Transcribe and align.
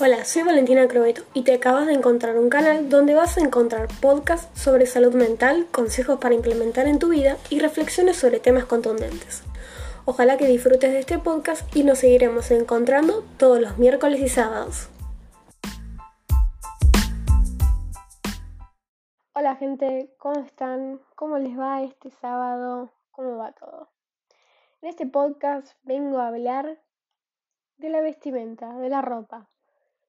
Hola, 0.00 0.24
soy 0.24 0.44
Valentina 0.44 0.86
Crobeto 0.86 1.22
y 1.34 1.42
te 1.42 1.54
acabas 1.54 1.88
de 1.88 1.92
encontrar 1.92 2.38
un 2.38 2.48
canal 2.48 2.88
donde 2.88 3.14
vas 3.14 3.36
a 3.36 3.40
encontrar 3.40 3.88
podcasts 4.00 4.48
sobre 4.56 4.86
salud 4.86 5.12
mental, 5.12 5.66
consejos 5.72 6.20
para 6.20 6.36
implementar 6.36 6.86
en 6.86 7.00
tu 7.00 7.08
vida 7.08 7.36
y 7.50 7.58
reflexiones 7.58 8.16
sobre 8.16 8.38
temas 8.38 8.64
contundentes. 8.64 9.42
Ojalá 10.04 10.36
que 10.36 10.46
disfrutes 10.46 10.92
de 10.92 11.00
este 11.00 11.18
podcast 11.18 11.74
y 11.74 11.82
nos 11.82 11.98
seguiremos 11.98 12.52
encontrando 12.52 13.24
todos 13.38 13.60
los 13.60 13.76
miércoles 13.76 14.20
y 14.20 14.28
sábados. 14.28 14.88
Hola 19.32 19.56
gente, 19.56 20.14
¿cómo 20.18 20.38
están? 20.44 21.00
¿Cómo 21.16 21.38
les 21.38 21.58
va 21.58 21.82
este 21.82 22.12
sábado? 22.20 22.92
¿Cómo 23.10 23.36
va 23.36 23.50
todo? 23.50 23.90
En 24.80 24.90
este 24.90 25.08
podcast 25.08 25.76
vengo 25.82 26.20
a 26.20 26.28
hablar 26.28 26.78
de 27.78 27.88
la 27.88 28.00
vestimenta, 28.00 28.72
de 28.74 28.90
la 28.90 29.02
ropa 29.02 29.48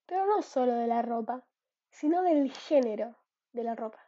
pero 0.09 0.25
no 0.25 0.41
solo 0.41 0.73
de 0.73 0.87
la 0.87 1.03
ropa, 1.03 1.45
sino 1.91 2.23
del 2.23 2.51
género 2.51 3.15
de 3.53 3.63
la 3.63 3.75
ropa. 3.75 3.99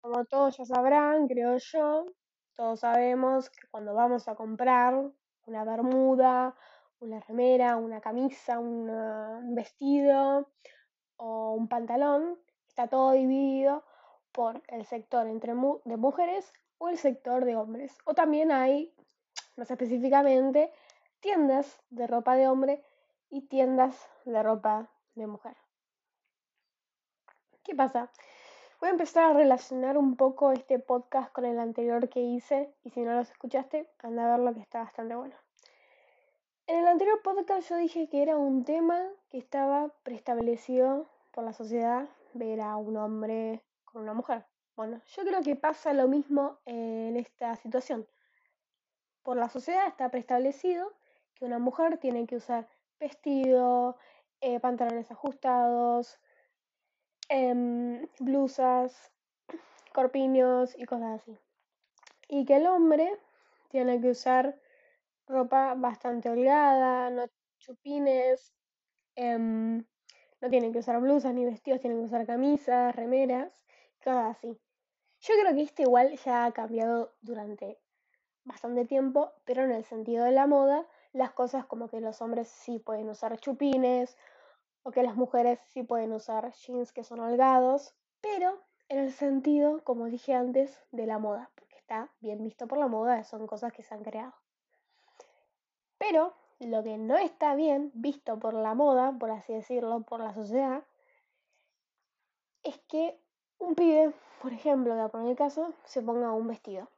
Como 0.00 0.24
todos 0.24 0.56
ya 0.56 0.64
sabrán, 0.64 1.26
creo 1.26 1.56
yo, 1.58 2.06
todos 2.54 2.78
sabemos 2.78 3.50
que 3.50 3.66
cuando 3.72 3.92
vamos 3.92 4.28
a 4.28 4.36
comprar 4.36 4.94
una 5.46 5.64
bermuda, 5.64 6.54
una 7.00 7.18
remera, 7.18 7.76
una 7.76 8.00
camisa, 8.00 8.60
un 8.60 9.56
vestido 9.56 10.48
o 11.16 11.54
un 11.54 11.68
pantalón, 11.68 12.38
está 12.68 12.86
todo 12.86 13.12
dividido 13.12 13.84
por 14.30 14.62
el 14.68 14.86
sector 14.86 15.26
entre 15.26 15.54
de 15.84 15.96
mujeres 15.96 16.52
o 16.78 16.88
el 16.88 16.98
sector 16.98 17.44
de 17.44 17.56
hombres. 17.56 17.98
O 18.04 18.14
también 18.14 18.52
hay, 18.52 18.94
más 19.56 19.68
específicamente, 19.72 20.72
tiendas 21.18 21.80
de 21.90 22.06
ropa 22.06 22.36
de 22.36 22.46
hombre 22.46 22.84
y 23.30 23.42
tiendas 23.42 24.08
de 24.24 24.42
ropa 24.42 24.90
de 25.14 25.26
mujer. 25.26 25.56
¿Qué 27.62 27.74
pasa? 27.74 28.10
Voy 28.80 28.88
a 28.88 28.92
empezar 28.92 29.24
a 29.24 29.32
relacionar 29.32 29.98
un 29.98 30.16
poco 30.16 30.52
este 30.52 30.78
podcast 30.78 31.32
con 31.32 31.44
el 31.44 31.58
anterior 31.58 32.08
que 32.08 32.20
hice 32.20 32.72
y 32.84 32.90
si 32.90 33.00
no 33.00 33.12
los 33.12 33.30
escuchaste, 33.30 33.88
anda 33.98 34.24
a 34.24 34.36
verlo 34.36 34.54
que 34.54 34.60
está 34.60 34.78
bastante 34.80 35.16
bueno. 35.16 35.34
En 36.68 36.78
el 36.78 36.86
anterior 36.86 37.20
podcast 37.22 37.68
yo 37.70 37.76
dije 37.76 38.08
que 38.08 38.22
era 38.22 38.36
un 38.36 38.64
tema 38.64 39.00
que 39.30 39.38
estaba 39.38 39.88
preestablecido 40.02 41.08
por 41.32 41.44
la 41.44 41.52
sociedad 41.52 42.08
ver 42.34 42.60
a 42.60 42.76
un 42.76 42.96
hombre 42.96 43.64
con 43.84 44.02
una 44.02 44.14
mujer. 44.14 44.44
Bueno, 44.76 45.00
yo 45.06 45.24
creo 45.24 45.42
que 45.42 45.56
pasa 45.56 45.92
lo 45.92 46.06
mismo 46.08 46.58
en 46.64 47.16
esta 47.16 47.56
situación. 47.56 48.06
Por 49.22 49.36
la 49.36 49.48
sociedad 49.48 49.88
está 49.88 50.08
preestablecido 50.10 50.92
que 51.34 51.44
una 51.44 51.58
mujer 51.58 51.98
tiene 51.98 52.26
que 52.26 52.36
usar 52.36 52.68
vestido, 52.98 53.96
eh, 54.40 54.60
pantalones 54.60 55.10
ajustados, 55.10 56.18
em, 57.28 58.06
blusas, 58.20 59.12
corpiños 59.92 60.76
y 60.78 60.84
cosas 60.84 61.20
así. 61.20 61.38
Y 62.28 62.44
que 62.44 62.56
el 62.56 62.66
hombre 62.66 63.18
tiene 63.70 64.00
que 64.00 64.10
usar 64.10 64.58
ropa 65.26 65.74
bastante 65.74 66.30
holgada, 66.30 67.10
no 67.10 67.26
chupines, 67.58 68.54
em, 69.16 69.84
no 70.40 70.50
tienen 70.50 70.72
que 70.72 70.78
usar 70.78 71.00
blusas 71.00 71.34
ni 71.34 71.44
vestidos, 71.44 71.80
tienen 71.80 71.98
que 72.00 72.06
usar 72.06 72.26
camisas, 72.26 72.94
remeras, 72.94 73.64
cosas 74.02 74.36
así. 74.36 74.58
Yo 75.20 75.34
creo 75.40 75.54
que 75.54 75.62
este 75.62 75.82
igual 75.82 76.16
ya 76.24 76.44
ha 76.44 76.52
cambiado 76.52 77.12
durante 77.20 77.78
bastante 78.44 78.84
tiempo, 78.84 79.32
pero 79.44 79.64
en 79.64 79.72
el 79.72 79.84
sentido 79.84 80.24
de 80.24 80.32
la 80.32 80.46
moda, 80.46 80.86
las 81.12 81.32
cosas 81.32 81.66
como 81.66 81.88
que 81.88 82.00
los 82.00 82.20
hombres 82.22 82.48
sí 82.48 82.78
pueden 82.78 83.08
usar 83.08 83.38
chupines 83.38 84.16
o 84.82 84.90
que 84.90 85.02
las 85.02 85.16
mujeres 85.16 85.58
sí 85.68 85.82
pueden 85.82 86.12
usar 86.12 86.52
jeans 86.52 86.92
que 86.92 87.04
son 87.04 87.20
holgados, 87.20 87.94
pero 88.20 88.62
en 88.88 88.98
el 88.98 89.12
sentido, 89.12 89.82
como 89.84 90.06
dije 90.06 90.34
antes, 90.34 90.82
de 90.92 91.06
la 91.06 91.18
moda, 91.18 91.50
porque 91.54 91.76
está 91.76 92.10
bien 92.20 92.42
visto 92.42 92.66
por 92.66 92.78
la 92.78 92.88
moda, 92.88 93.22
son 93.24 93.46
cosas 93.46 93.72
que 93.72 93.82
se 93.82 93.94
han 93.94 94.02
creado. 94.02 94.34
Pero 95.98 96.34
lo 96.60 96.82
que 96.82 96.96
no 96.96 97.16
está 97.16 97.54
bien 97.54 97.90
visto 97.94 98.38
por 98.38 98.54
la 98.54 98.74
moda, 98.74 99.12
por 99.18 99.30
así 99.30 99.52
decirlo, 99.52 100.00
por 100.02 100.20
la 100.20 100.32
sociedad, 100.32 100.82
es 102.62 102.78
que 102.88 103.18
un 103.58 103.74
pibe, 103.74 104.12
por 104.40 104.52
ejemplo, 104.52 104.94
voy 104.94 105.02
a 105.02 105.08
poner 105.08 105.28
el 105.30 105.36
caso, 105.36 105.72
se 105.84 106.02
ponga 106.02 106.32
un 106.32 106.48
vestido. 106.48 106.88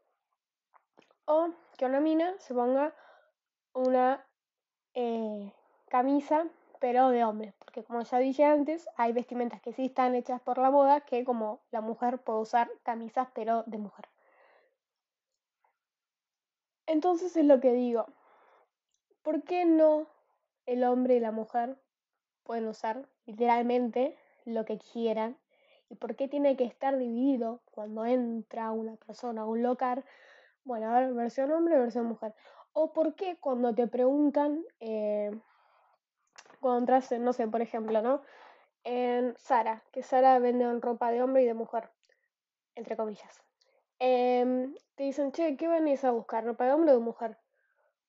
O 1.24 1.48
que 1.76 1.86
una 1.86 2.00
mina 2.00 2.34
se 2.38 2.54
ponga 2.54 2.94
una 3.74 4.26
eh, 4.94 5.52
camisa, 5.88 6.46
pero 6.80 7.10
de 7.10 7.24
hombre, 7.24 7.54
porque 7.58 7.84
como 7.84 8.02
ya 8.02 8.18
dije 8.18 8.44
antes, 8.44 8.88
hay 8.96 9.12
vestimentas 9.12 9.60
que 9.60 9.72
sí 9.72 9.86
están 9.86 10.14
hechas 10.14 10.40
por 10.40 10.58
la 10.58 10.70
moda, 10.70 11.02
que 11.02 11.24
como 11.24 11.60
la 11.70 11.80
mujer 11.80 12.18
puede 12.18 12.40
usar 12.40 12.70
camisas, 12.82 13.28
pero 13.34 13.64
de 13.66 13.78
mujer. 13.78 14.06
Entonces 16.86 17.36
es 17.36 17.44
lo 17.44 17.60
que 17.60 17.72
digo, 17.72 18.06
¿por 19.22 19.44
qué 19.44 19.64
no 19.64 20.08
el 20.66 20.82
hombre 20.84 21.16
y 21.16 21.20
la 21.20 21.30
mujer 21.30 21.76
pueden 22.42 22.66
usar 22.66 23.06
literalmente 23.26 24.16
lo 24.44 24.64
que 24.64 24.78
quieran? 24.78 25.36
¿Y 25.88 25.96
por 25.96 26.16
qué 26.16 26.28
tiene 26.28 26.56
que 26.56 26.64
estar 26.64 26.98
dividido 26.98 27.60
cuando 27.70 28.04
entra 28.04 28.70
una 28.72 28.96
persona 28.96 29.42
a 29.42 29.46
un 29.46 29.62
local? 29.62 30.04
Bueno, 30.64 30.88
a 30.90 31.00
ver, 31.00 31.12
versión 31.14 31.52
hombre, 31.52 31.78
versión 31.78 32.06
mujer. 32.06 32.34
O 32.72 32.92
por 32.92 33.14
qué 33.14 33.36
cuando 33.40 33.74
te 33.74 33.86
preguntan, 33.86 34.64
eh, 34.80 35.30
cuando 36.60 36.80
entras 36.80 37.10
en, 37.12 37.24
no 37.24 37.32
sé, 37.32 37.48
por 37.48 37.62
ejemplo, 37.62 38.02
¿no? 38.02 38.22
En 38.84 39.36
Sara, 39.38 39.82
que 39.92 40.02
Sara 40.02 40.38
vende 40.38 40.66
ropa 40.80 41.10
de 41.10 41.22
hombre 41.22 41.42
y 41.42 41.46
de 41.46 41.54
mujer, 41.54 41.90
entre 42.74 42.96
comillas. 42.96 43.42
Em, 43.98 44.74
te 44.94 45.04
dicen, 45.04 45.32
che, 45.32 45.56
¿qué 45.56 45.68
venís 45.68 46.04
a 46.04 46.10
buscar? 46.12 46.44
¿Ropa 46.44 46.64
de 46.66 46.72
hombre 46.72 46.92
o 46.92 46.98
de 46.98 47.04
mujer? 47.04 47.38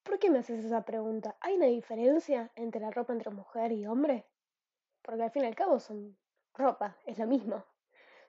¿Por 0.04 0.20
qué 0.20 0.30
me 0.30 0.40
haces 0.40 0.64
esa 0.66 0.84
pregunta? 0.84 1.36
¿Hay 1.42 1.56
una 1.56 1.68
diferencia 1.68 2.52
entre 2.56 2.82
la 2.82 2.92
ropa 2.92 3.14
entre 3.14 3.32
mujer 3.32 3.72
y 3.72 3.86
hombre? 3.86 4.26
Porque 5.02 5.24
al 5.24 5.32
fin 5.32 5.44
y 5.44 5.48
al 5.48 5.56
cabo 5.56 5.80
son 5.80 6.18
ropa, 6.54 6.98
es 7.06 7.20
lo 7.20 7.28
mismo. 7.28 7.64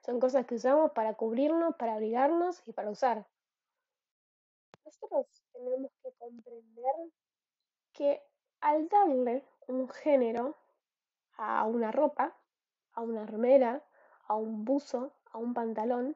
Son 0.05 0.19
cosas 0.19 0.45
que 0.45 0.55
usamos 0.55 0.91
para 0.91 1.13
cubrirnos, 1.15 1.75
para 1.75 1.93
abrigarnos 1.93 2.61
y 2.67 2.73
para 2.73 2.89
usar. 2.89 3.25
Nosotros 4.85 5.27
tenemos 5.53 5.91
comprender 6.23 7.11
que 7.91 8.23
al 8.61 8.87
darle 8.87 9.43
un 9.67 9.89
género 9.89 10.55
a 11.35 11.65
una 11.65 11.91
ropa, 11.91 12.33
a 12.93 13.01
una 13.01 13.25
remera, 13.25 13.83
a 14.27 14.35
un 14.35 14.63
buzo, 14.63 15.11
a 15.31 15.37
un 15.37 15.53
pantalón, 15.53 16.15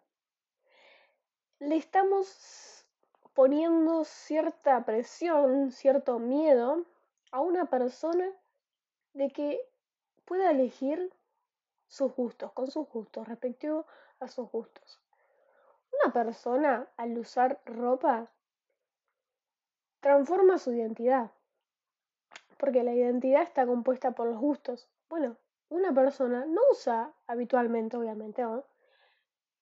le 1.59 1.75
estamos 1.75 2.85
poniendo 3.33 4.05
cierta 4.05 4.85
presión, 4.85 5.71
cierto 5.71 6.19
miedo 6.19 6.85
a 7.31 7.41
una 7.41 7.65
persona 7.65 8.31
de 9.13 9.29
que 9.29 9.59
pueda 10.23 10.51
elegir 10.51 11.11
sus 11.87 12.15
gustos, 12.15 12.53
con 12.53 12.67
sus 12.67 12.87
gustos, 12.87 13.27
respectivo 13.27 13.85
a 14.21 14.29
sus 14.29 14.49
gustos. 14.49 15.01
Una 16.01 16.13
persona 16.13 16.87
al 16.95 17.17
usar 17.17 17.61
ropa 17.65 18.31
transforma 20.07 20.57
su 20.57 20.71
identidad, 20.71 21.31
porque 22.57 22.81
la 22.81 22.93
identidad 22.93 23.41
está 23.41 23.65
compuesta 23.65 24.11
por 24.11 24.27
los 24.27 24.39
gustos. 24.39 24.87
Bueno, 25.09 25.35
una 25.67 25.93
persona 25.93 26.45
no 26.45 26.61
usa 26.71 27.11
habitualmente, 27.27 27.97
obviamente, 27.97 28.41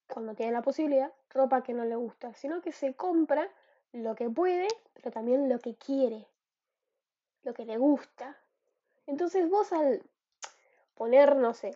cuando 0.07 0.35
tiene 0.35 0.51
la 0.51 0.61
posibilidad, 0.61 1.11
ropa 1.31 1.63
que 1.63 1.73
no 1.73 1.83
le 1.83 1.95
gusta, 1.95 2.31
sino 2.35 2.61
que 2.61 2.71
se 2.71 2.93
compra 2.93 3.49
lo 3.91 4.13
que 4.13 4.29
puede, 4.29 4.67
pero 4.93 5.09
también 5.09 5.49
lo 5.49 5.57
que 5.57 5.73
quiere, 5.73 6.27
lo 7.41 7.55
que 7.55 7.65
le 7.65 7.79
gusta. 7.79 8.37
Entonces 9.07 9.49
vos 9.49 9.73
al 9.73 10.03
poner, 10.93 11.37
no 11.37 11.55
sé, 11.55 11.75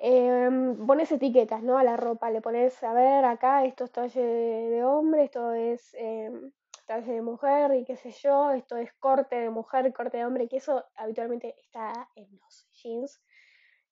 eh, 0.00 0.48
pones 0.86 1.12
etiquetas, 1.12 1.62
¿no? 1.62 1.76
A 1.76 1.84
la 1.84 1.98
ropa, 1.98 2.30
le 2.30 2.40
pones, 2.40 2.82
a 2.82 2.94
ver, 2.94 3.26
acá 3.26 3.66
esto 3.66 3.84
es 3.84 3.92
talle 3.92 4.22
de 4.22 4.84
hombre, 4.84 5.24
esto 5.24 5.52
es 5.52 5.92
em, 5.98 6.50
talle 6.88 7.12
de 7.12 7.22
mujer 7.22 7.74
y 7.74 7.84
qué 7.84 7.96
sé 7.96 8.10
yo, 8.10 8.50
esto 8.50 8.76
es 8.78 8.92
corte 8.94 9.36
de 9.36 9.50
mujer, 9.50 9.92
corte 9.92 10.16
de 10.16 10.24
hombre, 10.24 10.48
que 10.48 10.56
eso 10.56 10.84
habitualmente 10.96 11.54
está 11.60 12.08
en 12.16 12.28
los 12.42 12.66
jeans. 12.72 13.22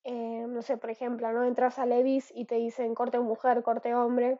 Eh, 0.02 0.46
no 0.48 0.62
sé, 0.62 0.78
por 0.78 0.90
ejemplo, 0.90 1.30
¿no? 1.32 1.44
Entras 1.44 1.78
a 1.78 1.84
Levis 1.84 2.32
y 2.34 2.46
te 2.46 2.54
dicen 2.54 2.94
corte 2.94 3.18
mujer, 3.18 3.62
corte 3.62 3.94
hombre. 3.94 4.38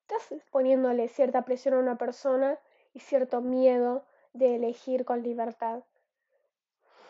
Estás 0.00 0.34
poniéndole 0.50 1.08
cierta 1.08 1.42
presión 1.42 1.74
a 1.74 1.78
una 1.78 1.98
persona 1.98 2.58
y 2.94 3.00
cierto 3.00 3.42
miedo 3.42 4.06
de 4.32 4.56
elegir 4.56 5.04
con 5.04 5.22
libertad. 5.22 5.82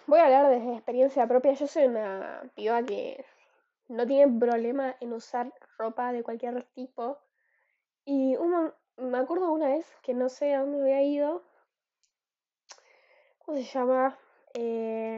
Voy 0.06 0.18
a 0.18 0.24
hablar 0.24 0.48
desde 0.48 0.72
experiencia 0.72 1.28
propia. 1.28 1.52
Yo 1.52 1.68
soy 1.68 1.84
una 1.84 2.42
piba 2.56 2.82
que 2.82 3.24
no 3.86 4.04
tiene 4.04 4.36
problema 4.38 4.96
en 5.00 5.12
usar 5.12 5.52
ropa 5.76 6.12
de 6.12 6.24
cualquier 6.24 6.64
tipo. 6.74 7.18
Y 8.04 8.34
un, 8.36 8.72
me 8.98 9.18
acuerdo 9.18 9.50
una 9.52 9.68
vez 9.68 9.86
que 10.02 10.14
no 10.14 10.28
sé 10.28 10.54
a 10.54 10.60
dónde 10.60 10.80
había 10.80 11.02
ido. 11.02 11.42
¿Cómo 13.38 13.56
se 13.56 13.64
llama? 13.64 14.18
Eh, 14.54 15.16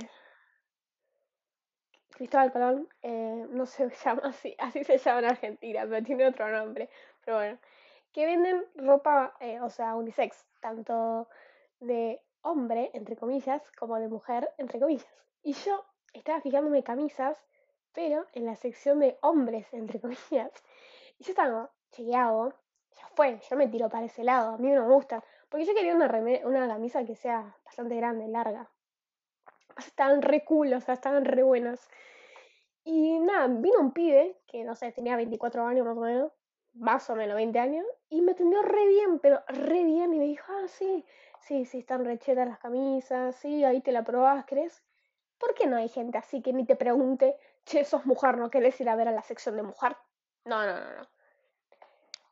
Cristóbal 2.11 2.53
Colón, 2.53 2.89
eh, 3.03 3.47
no 3.51 3.67
se 3.67 3.89
llama 4.05 4.23
así, 4.25 4.55
así 4.59 4.85
se 4.85 4.99
llama 4.99 5.21
en 5.21 5.25
Argentina, 5.27 5.87
pero 5.89 6.05
tiene 6.05 6.27
otro 6.27 6.49
nombre. 6.51 6.91
Pero 7.25 7.39
bueno, 7.39 7.59
que 8.13 8.27
venden 8.27 8.65
ropa, 8.75 9.35
eh, 9.41 9.61
o 9.61 9.71
sea, 9.71 9.97
unisex, 9.97 10.47
tanto 10.61 11.29
de 11.81 12.21
hombre, 12.43 12.91
entre 12.95 13.17
comillas, 13.17 13.63
como 13.73 13.99
de 13.99 14.09
mujer, 14.09 14.51
entre 14.59 14.79
comillas. 14.79 15.07
Y 15.43 15.55
yo 15.55 15.85
estaba 16.13 16.41
fijándome 16.41 16.83
camisas, 16.83 17.39
pero 17.93 18.27
en 18.35 18.45
la 18.47 18.57
sección 18.57 19.01
de 19.01 19.19
hombres, 19.23 19.67
entre 19.73 20.01
comillas. 20.01 20.53
Y 21.19 21.25
yo 21.25 21.33
estaba, 21.33 21.71
chequeado, 21.91 22.55
ya 22.97 23.09
fue, 23.15 23.41
yo 23.49 23.57
me 23.57 23.69
tiro 23.69 23.89
para 23.89 24.07
ese 24.07 24.25
lado, 24.25 24.55
a 24.55 24.59
mí 24.59 24.71
no 24.71 24.87
me 24.87 24.95
gusta. 24.95 25.23
Porque 25.49 25.67
yo 25.67 25.75
quería 25.75 25.95
una, 25.95 26.07
una 26.45 26.69
camisa 26.69 27.05
que 27.05 27.17
sea 27.17 27.57
bastante 27.65 27.97
grande, 27.97 28.29
larga. 28.29 28.71
Estaban 29.79 30.23
re 30.23 30.45
cool, 30.45 30.73
o 30.73 30.81
sea, 30.81 30.95
estaban 30.95 31.25
re 31.25 31.43
buenas. 31.43 31.89
Y 32.85 33.19
nada, 33.21 33.47
vino 33.49 33.81
un 33.81 33.93
pibe, 33.93 34.41
que 34.47 34.65
no 34.65 34.75
sé, 34.75 34.93
tenía 34.93 35.17
24 35.17 35.67
años 35.67 35.87
más 35.87 35.97
o 35.97 36.01
menos, 36.01 36.33
más 36.75 37.11
o 37.11 37.17
menos 37.17 37.37
20 37.37 37.59
años, 37.59 37.87
y 38.09 38.23
me 38.23 38.33
atendió 38.33 38.63
re 38.63 38.87
bien, 38.89 39.19
pero 39.19 39.43
re 39.49 39.85
bien, 39.85 40.15
y 40.15 40.19
me 40.19 40.25
dijo, 40.25 40.45
ah, 40.49 40.69
sí, 40.69 41.05
sí, 41.41 41.65
sí, 41.65 41.79
están 41.81 42.05
rechetas 42.05 42.49
las 42.49 42.59
camisas, 42.59 43.37
sí, 43.37 43.65
ahí 43.65 43.81
te 43.81 43.93
la 43.93 44.03
probás, 44.03 44.45
¿crees? 44.47 44.83
¿Por 45.39 45.55
qué 45.55 45.67
no 45.67 45.77
hay 45.77 45.89
gente 45.89 46.19
así 46.19 46.43
que 46.43 46.53
ni 46.53 46.65
te 46.65 46.77
pregunte, 46.77 47.37
che, 47.65 47.85
sos 47.85 48.07
mujer, 48.07 48.39
¿no 48.39 48.51
querés 48.51 48.81
ir 48.81 48.89
a 48.89 48.97
ver 48.97 49.09
a 49.09 49.13
la 49.13 49.23
sección 49.23 49.57
de 49.57 49.63
mujer? 49.63 49.97
No, 50.45 50.65
no, 50.65 50.79
no, 50.79 50.97
no. 50.97 51.09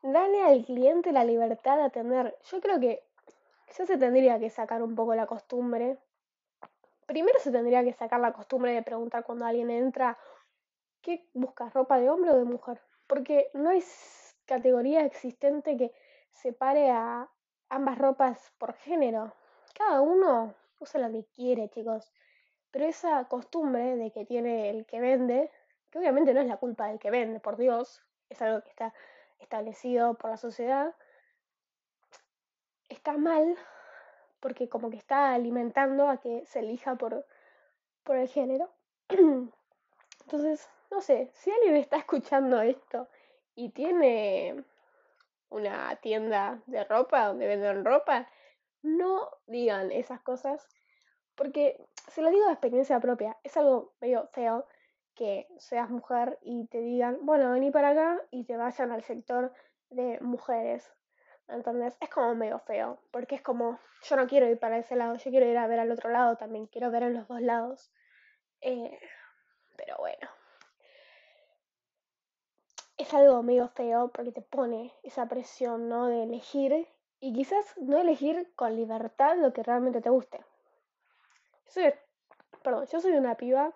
Dale 0.01 0.41
al 0.43 0.63
cliente 0.63 1.11
la 1.11 1.25
libertad 1.25 1.75
de 1.75 1.83
atender. 1.83 2.37
Yo 2.43 2.61
creo 2.61 2.79
que 2.79 3.03
ya 3.77 3.85
se 3.85 3.97
tendría 3.97 4.39
que 4.39 4.49
sacar 4.49 4.81
un 4.81 4.95
poco 4.95 5.13
la 5.13 5.25
costumbre. 5.25 5.97
Primero 7.05 7.37
se 7.39 7.51
tendría 7.51 7.83
que 7.83 7.93
sacar 7.93 8.19
la 8.19 8.31
costumbre 8.31 8.73
de 8.73 8.81
preguntar 8.81 9.25
cuando 9.25 9.45
alguien 9.45 9.69
entra, 9.69 10.17
¿qué 11.01 11.27
buscas? 11.33 11.73
¿Ropa 11.73 11.99
de 11.99 12.09
hombre 12.09 12.31
o 12.31 12.37
de 12.37 12.45
mujer? 12.45 12.81
Porque 13.07 13.49
no 13.53 13.71
hay 13.71 13.83
categoría 14.45 15.05
existente 15.05 15.75
que 15.75 15.91
separe 16.31 16.91
a 16.91 17.29
ambas 17.67 17.97
ropas 17.97 18.53
por 18.57 18.73
género. 18.75 19.33
Cada 19.75 20.01
uno 20.01 20.55
usa 20.79 21.01
lo 21.01 21.11
que 21.11 21.25
quiere, 21.35 21.69
chicos. 21.69 22.11
Pero 22.71 22.85
esa 22.85 23.25
costumbre 23.25 23.95
de 23.97 24.11
que 24.11 24.25
tiene 24.25 24.69
el 24.69 24.85
que 24.85 25.01
vende, 25.01 25.51
que 25.89 25.99
obviamente 25.99 26.33
no 26.33 26.39
es 26.39 26.47
la 26.47 26.57
culpa 26.57 26.87
del 26.87 26.99
que 26.99 27.11
vende, 27.11 27.39
por 27.39 27.57
Dios, 27.57 28.01
es 28.29 28.41
algo 28.41 28.61
que 28.61 28.69
está 28.69 28.93
establecido 29.39 30.13
por 30.15 30.31
la 30.31 30.37
sociedad, 30.37 30.95
está 32.89 33.17
mal 33.17 33.57
porque 34.39 34.69
como 34.69 34.89
que 34.89 34.97
está 34.97 35.33
alimentando 35.33 36.09
a 36.09 36.17
que 36.17 36.45
se 36.45 36.59
elija 36.59 36.95
por, 36.95 37.25
por 38.03 38.17
el 38.17 38.27
género. 38.27 38.69
Entonces, 40.21 40.69
no 40.91 41.01
sé, 41.01 41.29
si 41.33 41.51
alguien 41.51 41.75
está 41.75 41.97
escuchando 41.97 42.61
esto 42.61 43.07
y 43.55 43.69
tiene 43.69 44.63
una 45.49 45.95
tienda 45.97 46.61
de 46.67 46.83
ropa 46.83 47.27
donde 47.27 47.47
venden 47.47 47.83
ropa, 47.83 48.29
no 48.81 49.29
digan 49.47 49.91
esas 49.91 50.21
cosas 50.21 50.67
porque 51.35 51.81
se 52.09 52.21
lo 52.21 52.29
digo 52.29 52.45
de 52.45 52.51
experiencia 52.51 52.99
propia, 52.99 53.37
es 53.43 53.55
algo 53.55 53.93
medio 54.01 54.27
feo 54.33 54.67
que 55.19 55.49
seas 55.57 55.89
mujer 55.89 56.39
y 56.41 56.65
te 56.67 56.79
digan, 56.79 57.17
bueno, 57.23 57.51
vení 57.51 57.71
para 57.71 57.89
acá 57.89 58.21
y 58.31 58.45
te 58.45 58.55
vayan 58.55 58.93
al 58.93 59.03
sector 59.03 59.53
de 59.89 60.17
mujeres. 60.21 60.89
Entonces 61.49 61.97
es 61.99 62.09
como 62.09 62.35
medio 62.35 62.57
feo, 62.59 63.01
porque 63.11 63.35
es 63.35 63.41
como, 63.41 63.77
yo 64.03 64.15
no 64.15 64.27
quiero 64.27 64.47
ir 64.47 64.57
para 64.57 64.77
ese 64.77 64.95
lado, 64.95 65.15
yo 65.15 65.29
quiero 65.29 65.45
ir 65.45 65.57
a 65.57 65.67
ver 65.67 65.81
al 65.81 65.91
otro 65.91 66.09
lado 66.09 66.37
también, 66.37 66.67
quiero 66.67 66.89
ver 66.89 67.03
en 67.03 67.15
los 67.15 67.27
dos 67.27 67.41
lados. 67.41 67.91
Eh, 68.61 68.97
pero 69.75 69.97
bueno, 69.97 70.29
es 72.95 73.13
algo 73.13 73.43
medio 73.43 73.67
feo 73.67 74.11
porque 74.13 74.31
te 74.31 74.41
pone 74.41 74.93
esa 75.03 75.27
presión, 75.27 75.89
¿no? 75.89 76.07
De 76.07 76.23
elegir 76.23 76.87
y 77.19 77.33
quizás 77.33 77.77
no 77.77 77.97
elegir 77.97 78.53
con 78.55 78.73
libertad 78.77 79.35
lo 79.35 79.51
que 79.51 79.63
realmente 79.63 79.99
te 79.99 80.09
guste. 80.09 80.37
Yo 81.65 81.71
soy, 81.73 81.93
perdón, 82.63 82.85
yo 82.85 83.01
soy 83.01 83.11
una 83.11 83.35
piba 83.35 83.75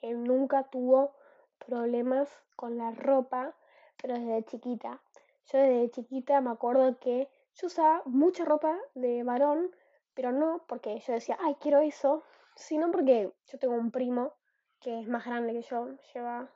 que 0.00 0.12
nunca 0.14 0.64
tuvo 0.64 1.14
problemas 1.58 2.28
con 2.56 2.76
la 2.76 2.90
ropa, 2.90 3.54
pero 4.00 4.14
desde 4.14 4.44
chiquita. 4.44 5.00
Yo 5.46 5.58
desde 5.58 5.90
chiquita 5.90 6.40
me 6.40 6.50
acuerdo 6.50 6.98
que 6.98 7.28
yo 7.54 7.66
usaba 7.66 8.02
mucha 8.04 8.44
ropa 8.44 8.76
de 8.94 9.22
varón, 9.22 9.70
pero 10.14 10.32
no 10.32 10.64
porque 10.66 10.98
yo 11.00 11.12
decía, 11.12 11.38
ay, 11.40 11.56
quiero 11.60 11.80
eso, 11.80 12.22
sino 12.54 12.90
porque 12.90 13.32
yo 13.46 13.58
tengo 13.58 13.74
un 13.74 13.90
primo 13.90 14.32
que 14.80 15.00
es 15.00 15.08
más 15.08 15.24
grande 15.24 15.52
que 15.52 15.62
yo, 15.62 15.88
lleva 16.12 16.50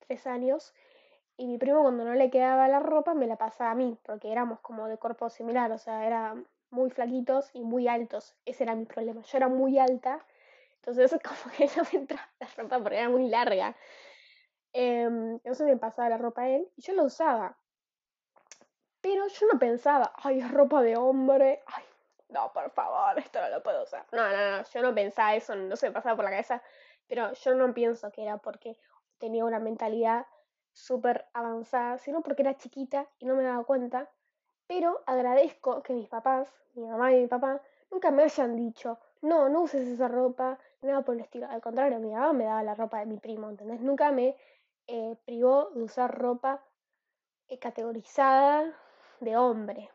tres 0.00 0.26
años, 0.26 0.74
y 1.36 1.46
mi 1.46 1.58
primo 1.58 1.82
cuando 1.82 2.04
no 2.04 2.14
le 2.14 2.30
quedaba 2.30 2.68
la 2.68 2.80
ropa 2.80 3.14
me 3.14 3.26
la 3.26 3.36
pasaba 3.36 3.70
a 3.70 3.74
mí, 3.74 3.96
porque 4.04 4.30
éramos 4.30 4.60
como 4.60 4.88
de 4.88 4.98
cuerpo 4.98 5.28
similar, 5.30 5.70
o 5.72 5.78
sea, 5.78 6.06
eran 6.06 6.46
muy 6.70 6.90
flaquitos 6.90 7.50
y 7.54 7.62
muy 7.62 7.86
altos, 7.86 8.36
ese 8.44 8.64
era 8.64 8.74
mi 8.74 8.84
problema, 8.84 9.22
yo 9.22 9.36
era 9.36 9.48
muy 9.48 9.78
alta, 9.78 10.24
entonces 10.86 11.18
como 11.24 11.56
que 11.56 11.66
no 11.76 11.82
me 11.92 11.98
entraba 11.98 12.28
la 12.38 12.46
ropa 12.56 12.78
porque 12.80 12.98
era 12.98 13.08
muy 13.08 13.28
larga. 13.28 13.74
Em, 14.72 15.34
entonces 15.34 15.66
me 15.66 15.76
pasaba 15.76 16.08
la 16.08 16.18
ropa 16.18 16.42
a 16.42 16.48
él 16.50 16.68
y 16.76 16.82
yo 16.82 16.94
la 16.94 17.04
usaba. 17.04 17.56
Pero 19.00 19.26
yo 19.28 19.46
no 19.52 19.58
pensaba, 19.58 20.12
ay, 20.16 20.42
ropa 20.42 20.82
de 20.82 20.96
hombre, 20.96 21.62
ay, 21.66 21.84
no, 22.30 22.52
por 22.52 22.70
favor, 22.70 23.18
esto 23.18 23.40
no 23.40 23.48
lo 23.50 23.62
puedo 23.62 23.82
usar. 23.84 24.06
No, 24.12 24.28
no, 24.28 24.58
no, 24.58 24.64
yo 24.64 24.82
no 24.82 24.94
pensaba 24.94 25.34
eso, 25.34 25.54
no 25.54 25.76
se 25.76 25.88
me 25.88 25.92
pasaba 25.92 26.16
por 26.16 26.24
la 26.24 26.30
cabeza, 26.30 26.62
pero 27.06 27.32
yo 27.34 27.54
no 27.54 27.72
pienso 27.74 28.10
que 28.10 28.22
era 28.22 28.38
porque 28.38 28.78
tenía 29.18 29.44
una 29.44 29.60
mentalidad 29.60 30.26
súper 30.72 31.26
avanzada, 31.34 31.98
sino 31.98 32.22
porque 32.22 32.42
era 32.42 32.56
chiquita 32.56 33.06
y 33.18 33.26
no 33.26 33.36
me 33.36 33.44
daba 33.44 33.64
cuenta. 33.64 34.10
Pero 34.66 35.02
agradezco 35.06 35.82
que 35.82 35.92
mis 35.92 36.08
papás, 36.08 36.48
mi 36.72 36.86
mamá 36.86 37.12
y 37.12 37.20
mi 37.20 37.26
papá, 37.26 37.60
nunca 37.90 38.10
me 38.10 38.24
hayan 38.24 38.56
dicho, 38.56 38.98
no, 39.20 39.48
no 39.48 39.62
uses 39.62 39.86
esa 39.86 40.08
ropa, 40.08 40.58
nada 40.86 41.02
por 41.02 41.14
el 41.14 41.20
estilo. 41.22 41.46
Al 41.48 41.60
contrario, 41.60 41.98
mi 41.98 42.10
mamá 42.10 42.32
me 42.32 42.44
daba 42.44 42.62
la 42.62 42.74
ropa 42.74 43.00
de 43.00 43.06
mi 43.06 43.18
primo, 43.18 43.48
¿entendés? 43.48 43.80
Nunca 43.80 44.12
me 44.12 44.36
eh, 44.86 45.16
privó 45.24 45.70
de 45.74 45.82
usar 45.82 46.16
ropa 46.18 46.62
eh, 47.48 47.58
categorizada 47.58 48.72
de 49.20 49.36
hombre. 49.36 49.90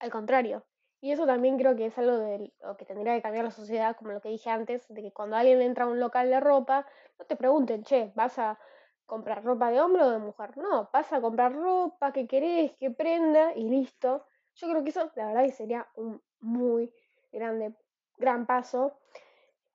Al 0.00 0.10
contrario. 0.10 0.64
Y 1.00 1.12
eso 1.12 1.26
también 1.26 1.58
creo 1.58 1.76
que 1.76 1.86
es 1.86 1.98
algo 1.98 2.16
de 2.16 2.52
que 2.76 2.84
tendría 2.84 3.14
que 3.14 3.22
cambiar 3.22 3.44
la 3.44 3.50
sociedad, 3.52 3.96
como 3.96 4.12
lo 4.12 4.20
que 4.20 4.30
dije 4.30 4.50
antes, 4.50 4.86
de 4.88 5.02
que 5.02 5.12
cuando 5.12 5.36
alguien 5.36 5.62
entra 5.62 5.84
a 5.84 5.86
un 5.86 6.00
local 6.00 6.28
de 6.28 6.40
ropa, 6.40 6.86
no 7.18 7.24
te 7.24 7.36
pregunten, 7.36 7.84
che, 7.84 8.12
¿vas 8.16 8.38
a 8.38 8.58
comprar 9.06 9.44
ropa 9.44 9.70
de 9.70 9.80
hombre 9.80 10.02
o 10.02 10.10
de 10.10 10.18
mujer? 10.18 10.56
No, 10.56 10.90
vas 10.92 11.12
a 11.12 11.20
comprar 11.20 11.54
ropa 11.54 12.12
que 12.12 12.26
querés, 12.26 12.72
que 12.72 12.90
prenda 12.90 13.54
y 13.54 13.68
listo. 13.68 14.26
Yo 14.54 14.68
creo 14.68 14.82
que 14.82 14.90
eso, 14.90 15.10
la 15.14 15.26
verdad, 15.26 15.48
sería 15.54 15.86
un 15.94 16.20
muy 16.40 16.92
grande, 17.30 17.74
gran 18.16 18.46
paso. 18.46 18.98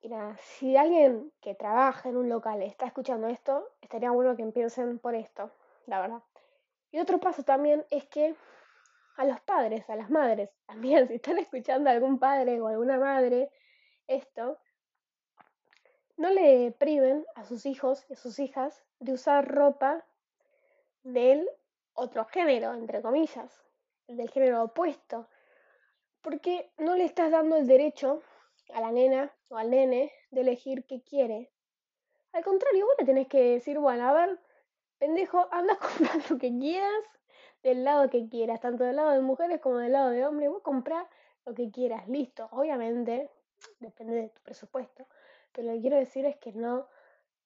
Y 0.03 0.12
si 0.57 0.75
alguien 0.75 1.31
que 1.39 1.55
trabaja 1.55 2.10
en 2.10 2.17
un 2.17 2.27
local 2.27 2.62
está 2.62 2.86
escuchando 2.86 3.27
esto, 3.27 3.69
estaría 3.79 4.12
bueno 4.12 4.36
que 4.36 4.41
empiecen 4.41 5.00
por 5.00 5.15
esto, 5.15 5.50
la 5.86 6.01
verdad. 6.01 6.22
Y 6.91 7.00
otro 7.00 7.22
paso 7.22 7.43
también 7.43 7.86
es 7.89 8.05
que 8.10 8.36
a 9.15 9.24
los 9.24 9.39
padres, 9.39 9.89
a 9.89 9.95
las 9.95 10.10
madres, 10.10 10.50
también 10.65 11.07
si 11.07 11.15
están 11.15 11.38
escuchando 11.38 11.89
a 11.89 11.93
algún 11.93 12.19
padre 12.19 12.60
o 12.60 12.67
alguna 12.67 13.00
madre 13.00 13.50
esto, 14.07 14.60
no 16.17 16.29
le 16.31 16.74
priven 16.77 17.25
a 17.36 17.45
sus 17.45 17.65
hijos 17.65 18.05
y 18.10 18.13
a 18.13 18.17
sus 18.17 18.39
hijas 18.39 18.83
de 19.00 19.13
usar 19.13 19.50
ropa 19.50 20.03
del 21.03 21.50
otro 21.93 22.25
género, 22.25 22.74
entre 22.74 23.01
comillas, 23.01 23.63
del 24.07 24.29
género 24.29 24.63
opuesto, 24.63 25.29
porque 26.22 26.74
no 26.77 26.98
le 26.98 27.05
estás 27.05 27.31
dando 27.31 27.55
el 27.55 27.67
derecho 27.67 28.22
a 28.74 28.82
la 28.82 28.91
nena 28.91 29.34
o 29.50 29.58
al 29.58 29.70
nene 29.70 30.12
de 30.32 30.41
elegir 30.41 30.86
qué 30.86 31.01
quiere. 31.01 31.51
Al 32.32 32.43
contrario, 32.43 32.86
vos 32.86 32.96
le 33.00 33.05
tenés 33.05 33.27
que 33.27 33.41
decir, 33.43 33.77
bueno, 33.79 34.08
a 34.08 34.13
ver, 34.13 34.39
pendejo, 34.98 35.48
anda 35.51 35.74
a 35.74 35.77
comprar 35.77 36.17
lo 36.29 36.38
que 36.38 36.58
quieras 36.58 37.03
del 37.62 37.84
lado 37.84 38.10
que 38.10 38.27
quieras, 38.27 38.60
tanto 38.60 38.84
del 38.84 38.98
lado 38.98 39.12
de 39.12 39.22
mujeres 39.22 39.62
como 39.62 39.77
del 39.77 39.93
lado 39.93 40.10
de 40.10 40.25
hombres, 40.25 40.50
vos 40.50 40.62
comprar 40.62 41.08
lo 41.46 41.53
que 41.53 41.72
quieras, 41.72 42.08
listo. 42.08 42.50
Obviamente, 42.51 43.29
depende 43.79 44.15
de 44.15 44.29
tu 44.29 44.41
presupuesto, 44.41 45.08
pero 45.51 45.70
lo 45.70 45.74
que 45.75 45.82
quiero 45.82 45.98
decir 45.98 46.25
es 46.25 46.36
que 46.38 46.51
no 46.51 46.88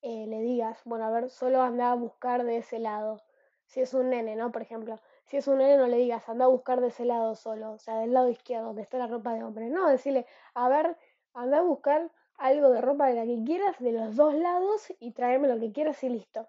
eh, 0.01 0.25
le 0.27 0.41
digas, 0.41 0.79
bueno, 0.85 1.05
a 1.05 1.11
ver, 1.11 1.29
solo 1.29 1.61
anda 1.61 1.91
a 1.91 1.95
buscar 1.95 2.43
de 2.43 2.57
ese 2.57 2.79
lado. 2.79 3.21
Si 3.65 3.81
es 3.81 3.93
un 3.93 4.09
nene, 4.09 4.35
¿no? 4.35 4.51
Por 4.51 4.61
ejemplo, 4.61 4.99
si 5.25 5.37
es 5.37 5.47
un 5.47 5.57
nene, 5.57 5.77
no 5.77 5.87
le 5.87 5.97
digas, 5.97 6.27
anda 6.29 6.45
a 6.45 6.47
buscar 6.47 6.79
de 6.79 6.87
ese 6.87 7.05
lado 7.05 7.35
solo, 7.35 7.73
o 7.73 7.79
sea, 7.79 7.99
del 7.99 8.13
lado 8.13 8.29
izquierdo, 8.29 8.67
donde 8.67 8.81
está 8.81 8.97
la 8.97 9.07
ropa 9.07 9.33
de 9.33 9.43
hombre. 9.43 9.69
No, 9.69 9.89
decirle, 9.89 10.25
a 10.53 10.69
ver, 10.69 10.97
anda 11.37 11.59
a 11.59 11.61
buscar 11.61 12.11
algo 12.37 12.71
de 12.71 12.81
ropa 12.81 13.07
de 13.07 13.13
la 13.13 13.25
que 13.25 13.43
quieras, 13.45 13.77
de 13.79 13.91
los 13.91 14.15
dos 14.15 14.33
lados, 14.33 14.91
y 14.99 15.11
tráeme 15.11 15.47
lo 15.47 15.59
que 15.59 15.71
quieras 15.71 16.03
y 16.03 16.09
listo. 16.09 16.47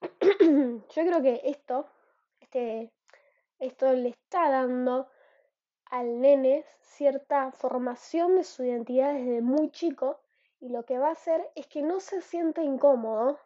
Yo 0.20 0.80
creo 0.88 1.22
que 1.22 1.42
esto, 1.44 1.86
este, 2.40 2.90
esto 3.58 3.92
le 3.92 4.08
está 4.08 4.50
dando 4.50 5.08
al 5.84 6.20
nene 6.20 6.64
cierta 6.80 7.52
formación 7.52 8.36
de 8.36 8.44
su 8.44 8.64
identidad 8.64 9.12
desde 9.12 9.42
muy 9.42 9.70
chico 9.70 10.20
y 10.58 10.70
lo 10.70 10.84
que 10.84 10.98
va 10.98 11.08
a 11.08 11.12
hacer 11.12 11.50
es 11.54 11.66
que 11.66 11.82
no 11.82 12.00
se 12.00 12.22
sienta 12.22 12.62
incómodo 12.62 13.38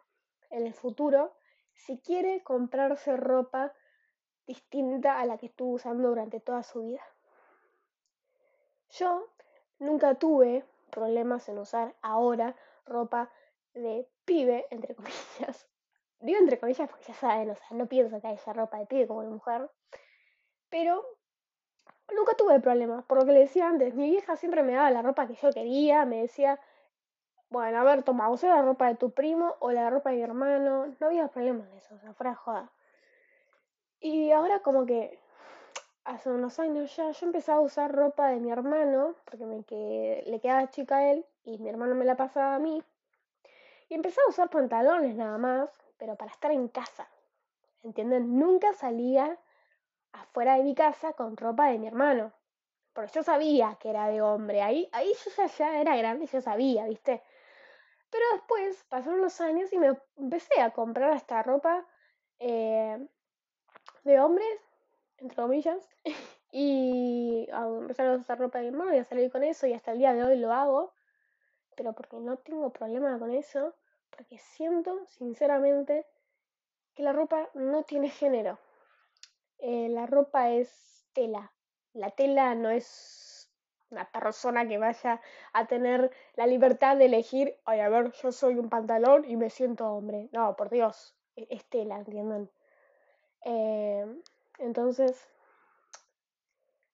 en 0.49 0.65
el 0.65 0.73
futuro 0.73 1.33
si 1.73 1.99
quiere 1.99 2.41
comprarse 2.41 3.17
ropa 3.17 3.73
distinta 4.45 5.19
a 5.19 5.25
la 5.25 5.37
que 5.37 5.47
estuvo 5.47 5.73
usando 5.73 6.07
durante 6.07 6.39
toda 6.39 6.63
su 6.63 6.83
vida. 6.83 7.01
Yo 8.91 9.27
nunca 9.79 10.15
tuve 10.15 10.65
problemas 10.89 11.47
en 11.49 11.59
usar 11.59 11.95
ahora 12.01 12.55
ropa 12.85 13.29
de 13.73 14.07
pibe, 14.25 14.67
entre 14.71 14.95
comillas. 14.95 15.67
Digo 16.19 16.39
entre 16.39 16.59
comillas 16.59 16.89
porque 16.89 17.05
ya 17.05 17.13
saben, 17.13 17.51
o 17.51 17.55
sea, 17.55 17.67
no 17.71 17.85
pienso 17.87 18.19
que 18.19 18.27
haya 18.27 18.53
ropa 18.53 18.79
de 18.79 18.85
pibe 18.87 19.07
como 19.07 19.21
de 19.21 19.29
mujer. 19.29 19.69
Pero 20.69 21.05
nunca 22.13 22.33
tuve 22.35 22.59
problemas. 22.59 23.05
Por 23.05 23.19
lo 23.19 23.25
que 23.25 23.33
le 23.33 23.39
decía 23.39 23.67
antes, 23.67 23.93
mi 23.93 24.09
vieja 24.09 24.35
siempre 24.35 24.63
me 24.63 24.73
daba 24.73 24.91
la 24.91 25.01
ropa 25.01 25.27
que 25.27 25.35
yo 25.35 25.51
quería, 25.51 26.05
me 26.05 26.21
decía, 26.21 26.59
bueno, 27.49 27.79
a 27.79 27.83
ver, 27.83 28.03
toma, 28.03 28.29
usa 28.29 28.49
la 28.49 28.61
ropa 28.61 28.87
de 28.87 28.95
tu 28.95 29.11
primo 29.11 29.55
o 29.59 29.71
la 29.71 29.89
ropa 29.89 30.09
de 30.09 30.17
mi 30.17 30.23
hermano. 30.23 30.95
No 30.99 31.07
había 31.07 31.27
problemas 31.27 31.69
de 31.71 31.77
eso, 31.77 31.95
o 31.95 31.99
sea, 31.99 32.13
fuera 32.13 32.35
joda. 32.35 32.71
Y 33.99 34.31
ahora 34.31 34.59
como 34.59 34.85
que 34.85 35.19
hace 36.07 36.29
unos 36.29 36.57
años 36.59 36.95
ya 36.95 37.11
yo 37.11 37.25
empezaba 37.25 37.59
a 37.59 37.61
usar 37.61 37.91
ropa 37.91 38.29
de 38.29 38.39
mi 38.39 38.49
hermano, 38.49 39.15
porque 39.25 39.45
me 39.45 39.63
que 39.63 40.23
le 40.25 40.39
quedaba 40.39 40.69
chica 40.69 40.97
a 40.97 41.11
él 41.11 41.25
y 41.43 41.57
mi 41.59 41.69
hermano 41.69 41.95
me 41.95 42.05
la 42.05 42.15
pasaba 42.15 42.55
a 42.55 42.59
mí. 42.59 42.81
Y 43.89 43.93
empecé 43.93 44.21
a 44.21 44.29
usar 44.29 44.49
pantalones 44.49 45.15
nada 45.15 45.37
más, 45.37 45.69
pero 45.97 46.15
para 46.15 46.31
estar 46.31 46.51
en 46.51 46.69
casa. 46.69 47.07
¿Entienden? 47.83 48.39
Nunca 48.39 48.73
salía 48.73 49.37
afuera 50.13 50.55
de 50.55 50.63
mi 50.63 50.75
casa 50.75 51.13
con 51.13 51.35
ropa 51.35 51.67
de 51.67 51.77
mi 51.77 51.87
hermano. 51.87 52.31
Porque 52.93 53.11
yo 53.13 53.23
sabía 53.23 53.77
que 53.79 53.89
era 53.89 54.07
de 54.07 54.21
hombre. 54.21 54.61
Ahí, 54.61 54.89
ahí 54.93 55.13
yo 55.13 55.45
ya, 55.57 55.79
era 55.79 55.95
grande 55.97 56.25
yo 56.25 56.41
sabía, 56.41 56.85
¿viste? 56.85 57.21
Pero 58.09 58.25
después 58.33 58.83
pasaron 58.85 59.21
los 59.21 59.39
años 59.41 59.71
y 59.73 59.77
me 59.77 59.97
empecé 60.15 60.61
a 60.61 60.71
comprar 60.71 61.13
esta 61.13 61.43
ropa 61.43 61.85
eh, 62.39 63.07
de 64.03 64.19
hombres, 64.19 64.66
entre 65.19 65.35
comillas. 65.35 65.87
y 66.51 67.47
a 67.51 67.67
empezar 67.67 68.07
a 68.07 68.15
usar 68.15 68.39
ropa 68.39 68.59
de 68.59 68.65
mi 68.65 68.69
hermano 68.69 68.95
y 68.95 68.99
a 68.99 69.03
salir 69.03 69.31
con 69.31 69.43
eso. 69.43 69.67
Y 69.67 69.73
hasta 69.73 69.91
el 69.91 69.99
día 69.99 70.13
de 70.13 70.23
hoy 70.23 70.37
lo 70.37 70.53
hago. 70.53 70.93
Pero 71.75 71.93
porque 71.93 72.17
no 72.17 72.37
tengo 72.37 72.71
problema 72.71 73.17
con 73.19 73.31
eso. 73.33 73.73
Porque 74.09 74.37
siento, 74.37 75.05
sinceramente, 75.07 76.05
que 76.95 77.03
la 77.03 77.13
ropa 77.13 77.49
no 77.53 77.83
tiene 77.83 78.09
género. 78.09 78.57
Eh, 79.59 79.89
la 79.89 80.05
ropa 80.05 80.51
es 80.51 81.05
tela. 81.13 81.51
La 81.93 82.11
tela 82.11 82.55
no 82.55 82.69
es 82.69 83.49
una 83.89 84.09
persona 84.11 84.67
que 84.67 84.77
vaya 84.77 85.21
a 85.53 85.67
tener 85.67 86.11
la 86.35 86.47
libertad 86.47 86.97
de 86.97 87.05
elegir, 87.05 87.57
ay, 87.65 87.79
a 87.79 87.89
ver, 87.89 88.11
yo 88.11 88.31
soy 88.31 88.55
un 88.55 88.69
pantalón 88.69 89.25
y 89.25 89.35
me 89.37 89.49
siento 89.49 89.89
hombre. 89.89 90.29
No, 90.31 90.55
por 90.55 90.69
Dios, 90.69 91.15
e-, 91.35 91.47
es 91.49 91.65
tela, 91.65 91.97
¿entienden? 91.97 92.49
Eh, 93.45 94.05
entonces, 94.57 95.27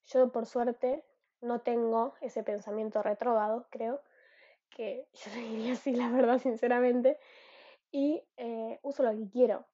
yo 0.05 0.31
por 0.31 0.45
suerte 0.45 1.03
no 1.41 1.61
tengo 1.61 2.15
ese 2.21 2.43
pensamiento 2.43 3.01
retrógrado, 3.01 3.67
creo, 3.69 4.01
que 4.69 5.07
yo 5.13 5.31
diría 5.31 5.73
así, 5.73 5.93
la 5.95 6.09
verdad, 6.09 6.39
sinceramente, 6.39 7.19
y 7.91 8.23
eh, 8.37 8.79
uso 8.81 9.03
lo 9.03 9.11
que 9.11 9.29
quiero. 9.29 9.65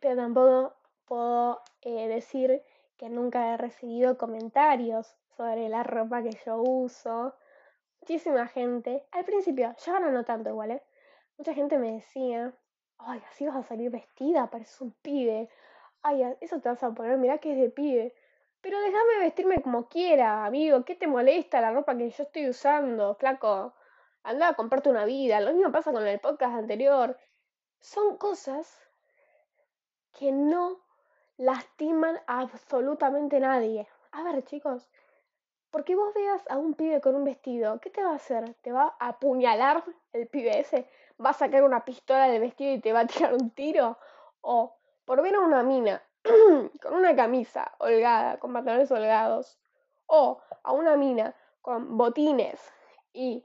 Pero 0.00 0.16
tampoco 0.16 0.76
puedo 1.06 1.62
eh, 1.82 2.08
decir 2.08 2.62
que 2.96 3.08
nunca 3.08 3.52
he 3.52 3.56
recibido 3.56 4.16
comentarios 4.16 5.14
sobre 5.36 5.68
la 5.68 5.82
ropa 5.82 6.22
que 6.22 6.38
yo 6.44 6.60
uso. 6.62 7.34
Muchísima 8.00 8.46
gente, 8.46 9.04
al 9.10 9.24
principio, 9.24 9.74
ya 9.84 9.92
ahora 9.92 10.10
no 10.10 10.24
tanto 10.24 10.50
igual, 10.50 10.70
¿eh? 10.70 10.82
Mucha 11.38 11.54
gente 11.54 11.76
me 11.76 11.92
decía, 11.92 12.54
ay, 12.98 13.22
así 13.30 13.46
vas 13.46 13.56
a 13.56 13.62
salir 13.62 13.90
vestida, 13.90 14.48
pareces 14.48 14.80
un 14.80 14.92
pibe. 15.02 15.50
Ay, 16.08 16.22
eso 16.40 16.60
te 16.60 16.68
vas 16.68 16.80
a 16.84 16.92
poner, 16.92 17.18
mirá 17.18 17.38
que 17.38 17.50
es 17.50 17.58
de 17.58 17.68
pibe. 17.68 18.14
Pero 18.60 18.78
déjame 18.78 19.18
vestirme 19.18 19.60
como 19.60 19.88
quiera, 19.88 20.44
amigo. 20.44 20.84
¿Qué 20.84 20.94
te 20.94 21.08
molesta 21.08 21.60
la 21.60 21.72
ropa 21.72 21.96
que 21.98 22.10
yo 22.10 22.22
estoy 22.22 22.48
usando, 22.48 23.16
flaco? 23.16 23.74
Anda 24.22 24.50
a 24.50 24.54
comprarte 24.54 24.88
una 24.88 25.04
vida. 25.04 25.40
Lo 25.40 25.52
mismo 25.52 25.72
pasa 25.72 25.90
con 25.90 26.06
el 26.06 26.20
podcast 26.20 26.54
anterior. 26.54 27.18
Son 27.80 28.18
cosas 28.18 28.88
que 30.16 30.30
no 30.30 30.78
lastiman 31.38 32.20
a 32.28 32.42
absolutamente 32.42 33.40
nadie. 33.40 33.88
A 34.12 34.22
ver, 34.22 34.44
chicos, 34.44 34.88
porque 35.72 35.96
vos 35.96 36.14
veas 36.14 36.48
a 36.48 36.56
un 36.56 36.74
pibe 36.74 37.00
con 37.00 37.16
un 37.16 37.24
vestido, 37.24 37.80
¿qué 37.80 37.90
te 37.90 38.04
va 38.04 38.12
a 38.12 38.14
hacer? 38.22 38.54
¿Te 38.62 38.70
va 38.70 38.96
a 39.00 39.08
apuñalar 39.08 39.82
el 40.12 40.28
pibe 40.28 40.60
ese? 40.60 40.88
¿Va 41.18 41.30
a 41.30 41.32
sacar 41.32 41.64
una 41.64 41.84
pistola 41.84 42.28
del 42.28 42.42
vestido 42.42 42.74
y 42.74 42.80
te 42.80 42.92
va 42.92 43.00
a 43.00 43.06
tirar 43.08 43.34
un 43.34 43.50
tiro? 43.50 43.98
O 44.40 44.75
por 45.06 45.22
ver 45.22 45.36
a 45.36 45.40
una 45.40 45.62
mina 45.62 46.02
con 46.82 46.94
una 46.94 47.16
camisa 47.16 47.72
holgada, 47.78 48.38
con 48.38 48.52
pantalones 48.52 48.90
holgados, 48.90 49.58
o 50.06 50.40
a 50.62 50.72
una 50.72 50.96
mina 50.96 51.34
con 51.62 51.96
botines 51.96 52.60
y 53.12 53.44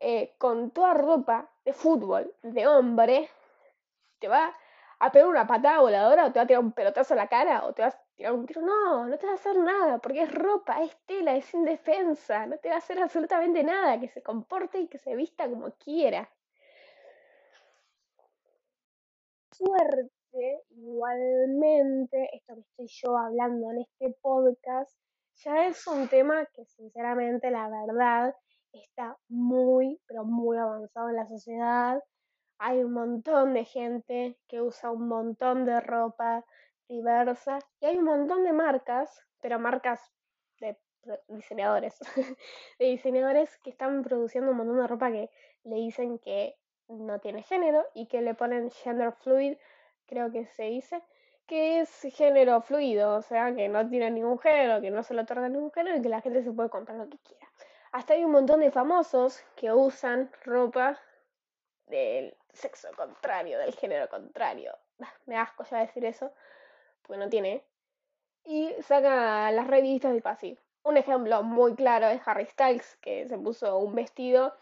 eh, 0.00 0.34
con 0.38 0.70
toda 0.72 0.94
ropa 0.94 1.50
de 1.64 1.72
fútbol 1.72 2.34
de 2.42 2.66
hombre, 2.66 3.30
te 4.20 4.28
va 4.28 4.52
a 4.98 5.12
pegar 5.12 5.28
una 5.28 5.46
patada 5.46 5.80
voladora 5.80 6.26
o 6.26 6.32
te 6.32 6.40
va 6.40 6.44
a 6.44 6.46
tirar 6.48 6.62
un 6.62 6.72
pelotazo 6.72 7.14
a 7.14 7.16
la 7.16 7.28
cara 7.28 7.64
o 7.66 7.72
te 7.74 7.82
vas 7.82 7.94
a 7.94 8.02
tirar 8.16 8.32
un 8.32 8.46
tiro. 8.46 8.60
No, 8.62 9.06
no 9.06 9.18
te 9.18 9.26
va 9.26 9.32
a 9.32 9.36
hacer 9.36 9.56
nada 9.56 9.98
porque 9.98 10.22
es 10.22 10.32
ropa, 10.34 10.82
es 10.82 10.96
tela, 11.06 11.36
es 11.36 11.52
indefensa. 11.54 12.46
No 12.46 12.58
te 12.58 12.68
va 12.70 12.76
a 12.76 12.78
hacer 12.78 13.00
absolutamente 13.00 13.62
nada. 13.62 14.00
Que 14.00 14.08
se 14.08 14.22
comporte 14.22 14.78
y 14.80 14.88
que 14.88 14.98
se 14.98 15.14
vista 15.16 15.48
como 15.48 15.70
quiera. 15.72 16.28
Suerte, 19.52 20.10
igualmente, 20.70 22.28
esto 22.32 22.54
que 22.54 22.60
estoy 22.60 22.86
yo 22.88 23.16
hablando 23.16 23.70
en 23.70 23.80
este 23.80 24.16
podcast, 24.20 24.96
ya 25.36 25.66
es 25.66 25.86
un 25.86 26.08
tema 26.08 26.46
que 26.46 26.64
sinceramente 26.64 27.50
la 27.50 27.68
verdad 27.68 28.34
está 28.72 29.16
muy, 29.28 30.00
pero 30.06 30.24
muy 30.24 30.56
avanzado 30.56 31.10
en 31.10 31.16
la 31.16 31.26
sociedad. 31.26 32.02
Hay 32.58 32.82
un 32.82 32.92
montón 32.92 33.54
de 33.54 33.64
gente 33.64 34.38
que 34.48 34.60
usa 34.60 34.90
un 34.90 35.08
montón 35.08 35.64
de 35.64 35.80
ropa 35.80 36.44
diversa 36.88 37.58
y 37.80 37.86
hay 37.86 37.96
un 37.98 38.04
montón 38.04 38.44
de 38.44 38.52
marcas, 38.52 39.20
pero 39.40 39.58
marcas 39.58 40.00
de 40.60 40.78
diseñadores, 41.28 41.98
de 42.78 42.86
diseñadores 42.86 43.56
que 43.58 43.70
están 43.70 44.02
produciendo 44.02 44.50
un 44.50 44.56
montón 44.56 44.78
de 44.78 44.86
ropa 44.86 45.10
que 45.10 45.30
le 45.64 45.76
dicen 45.76 46.18
que 46.18 46.56
no 46.88 47.18
tiene 47.20 47.42
género 47.42 47.84
y 47.94 48.06
que 48.06 48.20
le 48.20 48.34
ponen 48.34 48.70
gender 48.70 49.12
fluid, 49.12 49.56
creo 50.06 50.30
que 50.30 50.46
se 50.46 50.64
dice, 50.64 51.02
que 51.46 51.80
es 51.80 51.90
género 52.14 52.60
fluido, 52.62 53.16
o 53.16 53.22
sea, 53.22 53.54
que 53.54 53.68
no 53.68 53.88
tiene 53.88 54.10
ningún 54.10 54.38
género, 54.38 54.80
que 54.80 54.90
no 54.90 55.02
se 55.02 55.14
le 55.14 55.22
otorga 55.22 55.48
ningún 55.48 55.70
género 55.72 55.96
y 55.96 56.02
que 56.02 56.08
la 56.08 56.20
gente 56.20 56.42
se 56.42 56.52
puede 56.52 56.70
comprar 56.70 56.98
lo 56.98 57.08
que 57.08 57.18
quiera. 57.18 57.46
Hasta 57.92 58.14
hay 58.14 58.24
un 58.24 58.32
montón 58.32 58.60
de 58.60 58.70
famosos 58.70 59.44
que 59.56 59.72
usan 59.72 60.30
ropa 60.44 60.98
del 61.86 62.34
sexo 62.52 62.88
contrario, 62.96 63.58
del 63.58 63.74
género 63.74 64.08
contrario. 64.08 64.76
Me 65.26 65.36
asco 65.36 65.64
ya 65.64 65.78
decir 65.78 66.04
eso, 66.04 66.32
porque 67.02 67.22
no 67.22 67.28
tiene. 67.28 67.62
Y 68.44 68.72
saca 68.82 69.50
las 69.50 69.66
revistas 69.66 70.14
y 70.14 70.22
así. 70.24 70.58
Un 70.82 70.96
ejemplo 70.96 71.42
muy 71.42 71.74
claro 71.74 72.08
es 72.08 72.20
Harry 72.26 72.46
Styles, 72.46 72.96
que 72.96 73.26
se 73.28 73.38
puso 73.38 73.78
un 73.78 73.94
vestido 73.94 74.54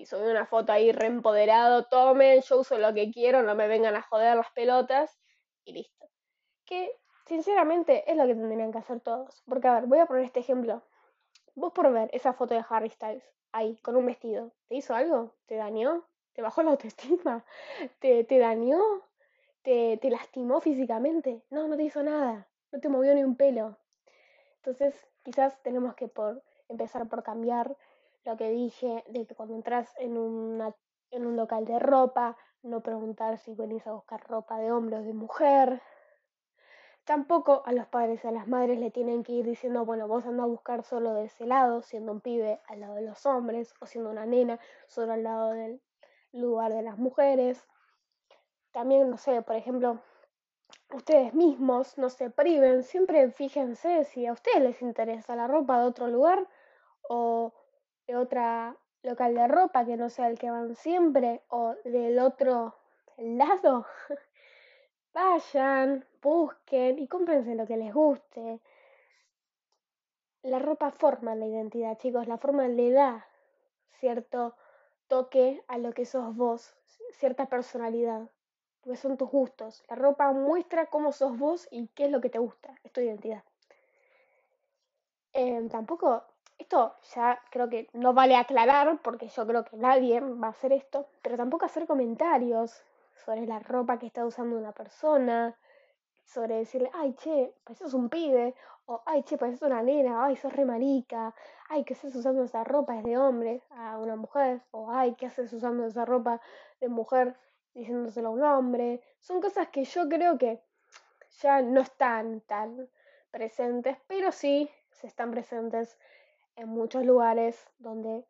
y 0.00 0.06
subió 0.06 0.30
una 0.30 0.46
foto 0.46 0.72
ahí 0.72 0.92
reempoderado. 0.92 1.84
Tomen, 1.84 2.40
yo 2.42 2.60
uso 2.60 2.78
lo 2.78 2.94
que 2.94 3.10
quiero, 3.10 3.42
no 3.42 3.54
me 3.54 3.68
vengan 3.68 3.94
a 3.96 4.02
joder 4.02 4.36
las 4.36 4.50
pelotas. 4.52 5.18
Y 5.64 5.72
listo. 5.72 6.08
Que 6.64 6.90
sinceramente 7.26 8.10
es 8.10 8.16
lo 8.16 8.26
que 8.26 8.34
tendrían 8.34 8.72
que 8.72 8.78
hacer 8.78 9.00
todos. 9.00 9.42
Porque 9.46 9.68
a 9.68 9.74
ver, 9.74 9.86
voy 9.86 9.98
a 9.98 10.06
poner 10.06 10.24
este 10.24 10.40
ejemplo. 10.40 10.82
Vos 11.54 11.72
por 11.72 11.92
ver 11.92 12.08
esa 12.12 12.32
foto 12.32 12.54
de 12.54 12.64
Harry 12.68 12.90
Styles 12.90 13.24
ahí, 13.52 13.76
con 13.82 13.96
un 13.96 14.06
vestido, 14.06 14.52
¿te 14.68 14.76
hizo 14.76 14.94
algo? 14.94 15.34
¿Te 15.46 15.56
dañó? 15.56 16.04
te 16.32 16.42
bajó 16.42 16.62
la 16.62 16.70
autoestima, 16.70 17.44
te, 17.98 18.24
te 18.24 18.38
dañó, 18.38 18.80
te, 19.62 19.98
te 19.98 20.10
lastimó 20.10 20.60
físicamente. 20.60 21.42
No, 21.50 21.68
no 21.68 21.76
te 21.76 21.84
hizo 21.84 22.02
nada, 22.02 22.48
no 22.72 22.80
te 22.80 22.88
movió 22.88 23.14
ni 23.14 23.24
un 23.24 23.36
pelo. 23.36 23.76
Entonces, 24.56 24.94
quizás 25.22 25.60
tenemos 25.62 25.94
que 25.94 26.08
por, 26.08 26.42
empezar 26.68 27.08
por 27.08 27.22
cambiar 27.22 27.76
lo 28.24 28.36
que 28.36 28.50
dije 28.50 29.04
de 29.08 29.26
que 29.26 29.34
cuando 29.34 29.54
entras 29.54 29.92
en, 29.98 30.16
una, 30.16 30.74
en 31.10 31.26
un 31.26 31.36
local 31.36 31.64
de 31.64 31.78
ropa, 31.78 32.36
no 32.62 32.82
preguntar 32.82 33.38
si 33.38 33.54
venís 33.54 33.86
a 33.86 33.92
buscar 33.92 34.26
ropa 34.28 34.58
de 34.58 34.72
hombre 34.72 34.96
o 34.96 35.02
de 35.02 35.14
mujer. 35.14 35.82
Tampoco 37.04 37.62
a 37.64 37.72
los 37.72 37.86
padres 37.86 38.22
y 38.22 38.28
a 38.28 38.30
las 38.30 38.46
madres 38.46 38.78
le 38.78 38.90
tienen 38.90 39.22
que 39.22 39.32
ir 39.32 39.44
diciendo, 39.44 39.84
bueno, 39.84 40.06
vos 40.06 40.26
anda 40.26 40.44
a 40.44 40.46
buscar 40.46 40.84
solo 40.84 41.14
de 41.14 41.24
ese 41.24 41.46
lado, 41.46 41.82
siendo 41.82 42.12
un 42.12 42.20
pibe 42.20 42.60
al 42.68 42.80
lado 42.80 42.94
de 42.96 43.02
los 43.02 43.24
hombres, 43.26 43.74
o 43.80 43.86
siendo 43.86 44.10
una 44.10 44.26
nena 44.26 44.60
solo 44.86 45.14
al 45.14 45.22
lado 45.22 45.50
del, 45.50 45.80
lugar 46.32 46.72
de 46.72 46.82
las 46.82 46.98
mujeres. 46.98 47.66
También, 48.72 49.10
no 49.10 49.16
sé, 49.16 49.42
por 49.42 49.56
ejemplo, 49.56 50.00
ustedes 50.92 51.34
mismos 51.34 51.98
no 51.98 52.08
se 52.08 52.30
priven, 52.30 52.82
siempre 52.82 53.30
fíjense 53.30 54.04
si 54.04 54.26
a 54.26 54.32
ustedes 54.32 54.60
les 54.60 54.82
interesa 54.82 55.36
la 55.36 55.46
ropa 55.46 55.80
de 55.80 55.86
otro 55.86 56.06
lugar 56.08 56.48
o 57.08 57.52
de 58.10 58.16
otra 58.16 58.76
local 59.04 59.34
de 59.34 59.46
ropa 59.46 59.84
que 59.84 59.96
no 59.96 60.10
sea 60.10 60.28
el 60.28 60.38
que 60.38 60.50
van 60.50 60.74
siempre 60.74 61.42
o 61.48 61.76
del 61.84 62.18
otro 62.18 62.74
lado, 63.16 63.86
vayan, 65.14 66.04
busquen 66.20 66.98
y 66.98 67.06
cómprense 67.06 67.54
lo 67.54 67.66
que 67.66 67.76
les 67.76 67.94
guste. 67.94 68.60
La 70.42 70.58
ropa 70.58 70.90
forma 70.90 71.36
la 71.36 71.46
identidad, 71.46 71.98
chicos, 71.98 72.26
la 72.26 72.38
forma 72.38 72.66
le 72.66 72.90
da 72.90 73.26
cierto 74.00 74.56
toque 75.06 75.62
a 75.68 75.78
lo 75.78 75.92
que 75.92 76.04
sos 76.04 76.34
vos, 76.34 76.74
cierta 77.12 77.46
personalidad, 77.46 78.28
porque 78.80 78.96
son 78.96 79.16
tus 79.16 79.30
gustos. 79.30 79.84
La 79.88 79.94
ropa 79.94 80.32
muestra 80.32 80.86
cómo 80.86 81.12
sos 81.12 81.38
vos 81.38 81.68
y 81.70 81.86
qué 81.94 82.06
es 82.06 82.10
lo 82.10 82.20
que 82.20 82.30
te 82.30 82.40
gusta, 82.40 82.74
es 82.82 82.92
tu 82.92 83.00
identidad. 83.00 83.44
Em, 85.32 85.68
tampoco, 85.68 86.24
esto 86.60 86.94
ya 87.14 87.40
creo 87.50 87.68
que 87.68 87.88
no 87.92 88.12
vale 88.12 88.36
aclarar, 88.36 88.98
porque 89.02 89.28
yo 89.28 89.46
creo 89.46 89.64
que 89.64 89.76
nadie 89.76 90.20
va 90.20 90.48
a 90.48 90.50
hacer 90.50 90.72
esto, 90.72 91.06
pero 91.22 91.36
tampoco 91.36 91.64
hacer 91.64 91.86
comentarios 91.86 92.82
sobre 93.24 93.46
la 93.46 93.58
ropa 93.58 93.98
que 93.98 94.06
está 94.06 94.24
usando 94.24 94.56
una 94.56 94.72
persona, 94.72 95.56
sobre 96.24 96.56
decirle, 96.56 96.90
ay, 96.94 97.14
che, 97.14 97.54
pues 97.64 97.80
es 97.80 97.92
un 97.92 98.08
pibe, 98.08 98.54
o 98.86 99.02
ay, 99.06 99.22
che, 99.24 99.36
pues 99.36 99.54
es 99.54 99.62
una 99.62 99.82
nena, 99.82 100.24
ay, 100.24 100.36
sos 100.36 100.52
re 100.52 100.64
marica, 100.64 101.34
ay, 101.68 101.84
¿qué 101.84 101.94
haces 101.94 102.14
usando 102.14 102.44
esa 102.44 102.62
ropa? 102.62 102.96
Es 102.96 103.04
de 103.04 103.18
hombre 103.18 103.62
a 103.70 103.98
una 103.98 104.16
mujer, 104.16 104.60
o 104.70 104.90
ay, 104.90 105.14
¿qué 105.14 105.26
haces 105.26 105.52
usando 105.52 105.86
esa 105.86 106.04
ropa 106.04 106.40
de 106.80 106.88
mujer 106.88 107.36
diciéndoselo 107.74 108.28
a 108.28 108.32
un 108.32 108.42
hombre? 108.42 109.02
Son 109.20 109.40
cosas 109.40 109.68
que 109.68 109.84
yo 109.84 110.08
creo 110.08 110.38
que 110.38 110.62
ya 111.40 111.62
no 111.62 111.80
están 111.80 112.40
tan 112.42 112.88
presentes, 113.30 113.96
pero 114.06 114.30
sí 114.32 114.70
se 114.90 115.06
están 115.06 115.30
presentes 115.30 115.98
en 116.60 116.68
muchos 116.68 117.04
lugares 117.04 117.56
donde 117.78 118.24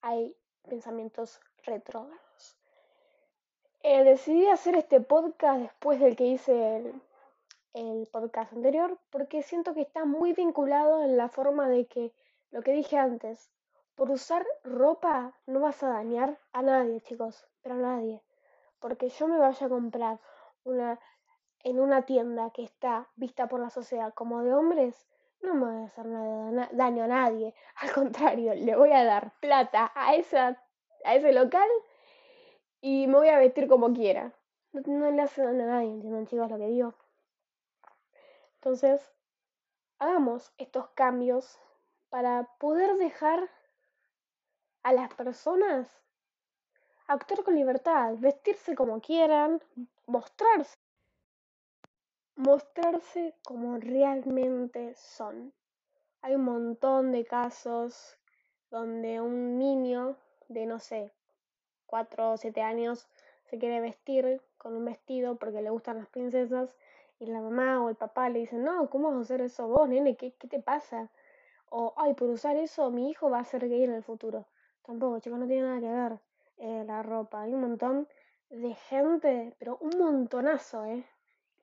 hay 0.00 0.36
pensamientos 0.68 1.40
retrógrados. 1.64 2.56
Eh, 3.82 4.04
decidí 4.04 4.46
hacer 4.46 4.76
este 4.76 5.00
podcast 5.00 5.60
después 5.60 6.00
del 6.00 6.16
que 6.16 6.26
hice 6.26 6.76
el, 6.76 7.02
el 7.74 8.06
podcast 8.12 8.52
anterior 8.52 8.96
porque 9.10 9.42
siento 9.42 9.74
que 9.74 9.82
está 9.82 10.04
muy 10.04 10.32
vinculado 10.32 11.02
en 11.02 11.16
la 11.16 11.28
forma 11.28 11.68
de 11.68 11.86
que 11.86 12.12
lo 12.50 12.62
que 12.62 12.72
dije 12.72 12.96
antes, 12.96 13.50
por 13.96 14.10
usar 14.10 14.46
ropa 14.62 15.34
no 15.46 15.60
vas 15.60 15.82
a 15.82 15.88
dañar 15.88 16.38
a 16.52 16.62
nadie, 16.62 17.00
chicos, 17.00 17.44
pero 17.60 17.74
a 17.74 17.78
nadie. 17.78 18.22
Porque 18.78 19.08
yo 19.08 19.26
me 19.26 19.38
vaya 19.38 19.66
a 19.66 19.70
comprar 19.70 20.20
una 20.62 21.00
en 21.64 21.80
una 21.80 22.02
tienda 22.02 22.50
que 22.50 22.62
está 22.62 23.08
vista 23.16 23.48
por 23.48 23.58
la 23.58 23.70
sociedad 23.70 24.12
como 24.12 24.42
de 24.42 24.52
hombres, 24.54 25.06
no 25.42 25.54
me 25.54 25.66
voy 25.66 25.82
a 25.82 25.86
hacer 25.86 26.06
nada, 26.06 26.68
daño 26.72 27.04
a 27.04 27.08
nadie. 27.08 27.54
Al 27.76 27.92
contrario, 27.92 28.54
le 28.54 28.76
voy 28.76 28.92
a 28.92 29.04
dar 29.04 29.32
plata 29.40 29.92
a, 29.94 30.14
esa, 30.14 30.62
a 31.04 31.14
ese 31.14 31.32
local 31.32 31.68
y 32.80 33.06
me 33.06 33.14
voy 33.14 33.28
a 33.28 33.38
vestir 33.38 33.68
como 33.68 33.92
quiera. 33.92 34.32
No, 34.72 34.82
no 34.86 35.10
le 35.10 35.22
hace 35.22 35.42
daño 35.42 35.64
a 35.64 35.66
nadie, 35.66 35.90
¿entienden 35.90 36.26
chicos 36.26 36.50
lo 36.50 36.58
que 36.58 36.66
digo? 36.66 36.94
Entonces, 38.56 39.12
hagamos 39.98 40.52
estos 40.58 40.88
cambios 40.90 41.58
para 42.08 42.48
poder 42.58 42.96
dejar 42.96 43.50
a 44.82 44.92
las 44.92 45.12
personas 45.14 45.88
actuar 47.06 47.44
con 47.44 47.54
libertad, 47.54 48.14
vestirse 48.18 48.74
como 48.74 49.00
quieran, 49.00 49.62
mostrarse 50.06 50.76
mostrarse 52.36 53.34
como 53.44 53.78
realmente 53.78 54.94
son. 54.94 55.52
Hay 56.22 56.34
un 56.34 56.44
montón 56.44 57.12
de 57.12 57.24
casos 57.24 58.18
donde 58.70 59.20
un 59.20 59.58
niño 59.58 60.16
de, 60.48 60.66
no 60.66 60.78
sé, 60.78 61.12
4 61.86 62.32
o 62.32 62.36
7 62.36 62.62
años 62.62 63.08
se 63.44 63.58
quiere 63.58 63.80
vestir 63.80 64.42
con 64.56 64.74
un 64.74 64.84
vestido 64.84 65.36
porque 65.36 65.62
le 65.62 65.70
gustan 65.70 65.98
las 65.98 66.08
princesas 66.08 66.74
y 67.18 67.26
la 67.26 67.40
mamá 67.40 67.82
o 67.82 67.88
el 67.88 67.96
papá 67.96 68.28
le 68.28 68.40
dicen, 68.40 68.64
no, 68.64 68.90
¿cómo 68.90 69.10
vas 69.10 69.18
a 69.18 69.20
hacer 69.20 69.40
eso 69.40 69.68
vos, 69.68 69.88
nene? 69.88 70.16
¿Qué, 70.16 70.32
qué 70.32 70.48
te 70.48 70.60
pasa? 70.60 71.10
O, 71.70 71.94
ay, 71.96 72.14
por 72.14 72.30
usar 72.30 72.56
eso 72.56 72.90
mi 72.90 73.10
hijo 73.10 73.30
va 73.30 73.40
a 73.40 73.44
ser 73.44 73.68
gay 73.68 73.84
en 73.84 73.92
el 73.92 74.02
futuro. 74.02 74.46
Tampoco, 74.82 75.20
chicos, 75.20 75.38
no 75.38 75.46
tiene 75.46 75.62
nada 75.62 75.80
que 75.80 75.88
ver 75.88 76.20
eh, 76.58 76.84
la 76.86 77.02
ropa. 77.02 77.42
Hay 77.42 77.54
un 77.54 77.60
montón 77.60 78.08
de 78.50 78.74
gente, 78.74 79.54
pero 79.58 79.78
un 79.80 79.98
montonazo, 79.98 80.84
¿eh? 80.84 81.04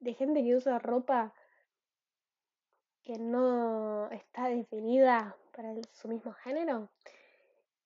De 0.01 0.13
gente 0.13 0.43
que 0.43 0.55
usa 0.55 0.79
ropa 0.79 1.33
que 3.03 3.17
no 3.17 4.09
está 4.11 4.47
definida 4.47 5.35
para 5.55 5.73
su 5.93 6.07
mismo 6.07 6.33
género 6.33 6.89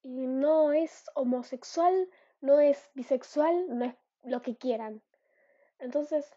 y 0.02 0.28
no 0.28 0.72
es 0.74 1.06
homosexual, 1.16 2.10
no 2.42 2.60
es 2.60 2.90
bisexual, 2.94 3.66
no 3.70 3.86
es 3.86 3.96
lo 4.24 4.42
que 4.42 4.56
quieran. 4.56 5.02
Entonces, 5.80 6.36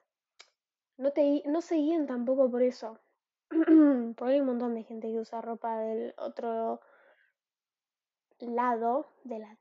no, 0.96 1.12
te, 1.12 1.42
no 1.46 1.60
se 1.60 1.76
guíen 1.76 2.06
tampoco 2.06 2.50
por 2.50 2.62
eso. 2.62 2.98
Porque 3.48 4.34
hay 4.34 4.40
un 4.40 4.46
montón 4.46 4.74
de 4.74 4.84
gente 4.84 5.08
que 5.08 5.20
usa 5.20 5.40
ropa 5.40 5.78
del 5.78 6.14
otro 6.18 6.80
lado 8.40 9.08
de 9.24 9.38
la 9.38 9.58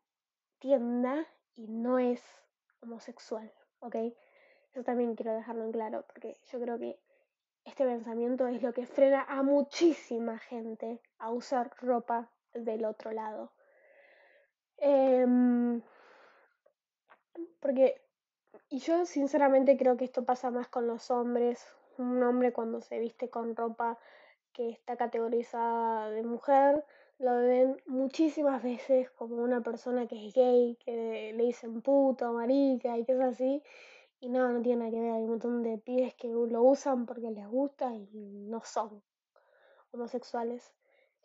tienda 0.59 1.27
y 1.55 1.67
no 1.67 1.99
es 1.99 2.23
homosexual, 2.81 3.51
¿ok? 3.79 3.95
Eso 4.71 4.83
también 4.83 5.15
quiero 5.15 5.33
dejarlo 5.33 5.63
en 5.65 5.71
claro, 5.71 6.05
porque 6.07 6.37
yo 6.51 6.59
creo 6.59 6.77
que 6.77 6.99
este 7.65 7.85
pensamiento 7.85 8.47
es 8.47 8.61
lo 8.63 8.73
que 8.73 8.85
frena 8.85 9.23
a 9.23 9.43
muchísima 9.43 10.37
gente 10.39 11.01
a 11.17 11.31
usar 11.31 11.71
ropa 11.81 12.31
del 12.53 12.85
otro 12.85 13.11
lado. 13.11 13.51
Em, 14.77 15.81
porque, 17.59 18.01
y 18.69 18.79
yo 18.79 19.05
sinceramente 19.05 19.77
creo 19.77 19.97
que 19.97 20.05
esto 20.05 20.23
pasa 20.23 20.49
más 20.51 20.67
con 20.67 20.87
los 20.87 21.11
hombres. 21.11 21.65
Un 21.97 22.21
hombre 22.23 22.53
cuando 22.53 22.81
se 22.81 22.99
viste 22.99 23.29
con 23.29 23.55
ropa 23.55 23.97
que 24.53 24.69
está 24.69 24.95
categorizada 24.97 26.09
de 26.11 26.23
mujer, 26.23 26.85
lo 27.19 27.35
ven 27.37 27.81
muchísimas 27.87 28.61
veces 28.63 29.09
como 29.11 29.37
una 29.37 29.61
persona 29.61 30.07
que 30.07 30.27
es 30.27 30.33
gay, 30.33 30.77
que 30.85 31.33
le 31.35 31.43
dicen 31.43 31.81
puto, 31.81 32.31
marica 32.33 32.97
y 32.97 33.05
cosas 33.05 33.33
así. 33.33 33.63
Y 34.19 34.29
no, 34.29 34.51
no 34.51 34.61
tiene 34.61 34.77
nada 34.79 34.91
que 34.91 34.99
ver. 34.99 35.11
Hay 35.11 35.23
un 35.23 35.29
montón 35.29 35.63
de 35.63 35.77
pibes 35.77 36.15
que 36.15 36.27
lo 36.27 36.63
usan 36.63 37.05
porque 37.05 37.31
les 37.31 37.47
gusta 37.47 37.93
y 37.93 38.07
no 38.13 38.61
son 38.63 39.03
homosexuales. 39.91 40.73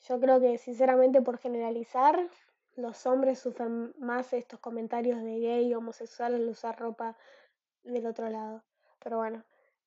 Yo 0.09 0.21
creo 0.21 0.41
que, 0.41 0.59
sinceramente, 0.59 1.23
por 1.23 1.39
generalizar, 1.39 2.29
los 2.75 3.07
hombres 3.07 3.39
sufren 3.39 3.95
más 3.99 4.33
estos 4.33 4.61
comentarios 4.61 5.23
de 5.23 5.39
gay, 5.39 5.75
homosexual 5.75 6.35
al 6.35 6.49
usar 6.49 6.79
ropa 6.79 7.17
del 7.83 8.07
otro 8.07 8.29
lado. 8.29 8.63
Pero 8.99 9.19
bueno, 9.19 9.45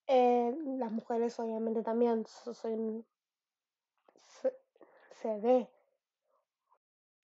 eh, 0.07 0.55
las 0.77 0.91
mujeres 0.91 1.39
obviamente 1.39 1.81
también 1.81 2.25
son, 2.25 3.05
se 5.21 5.39
ve 5.39 5.69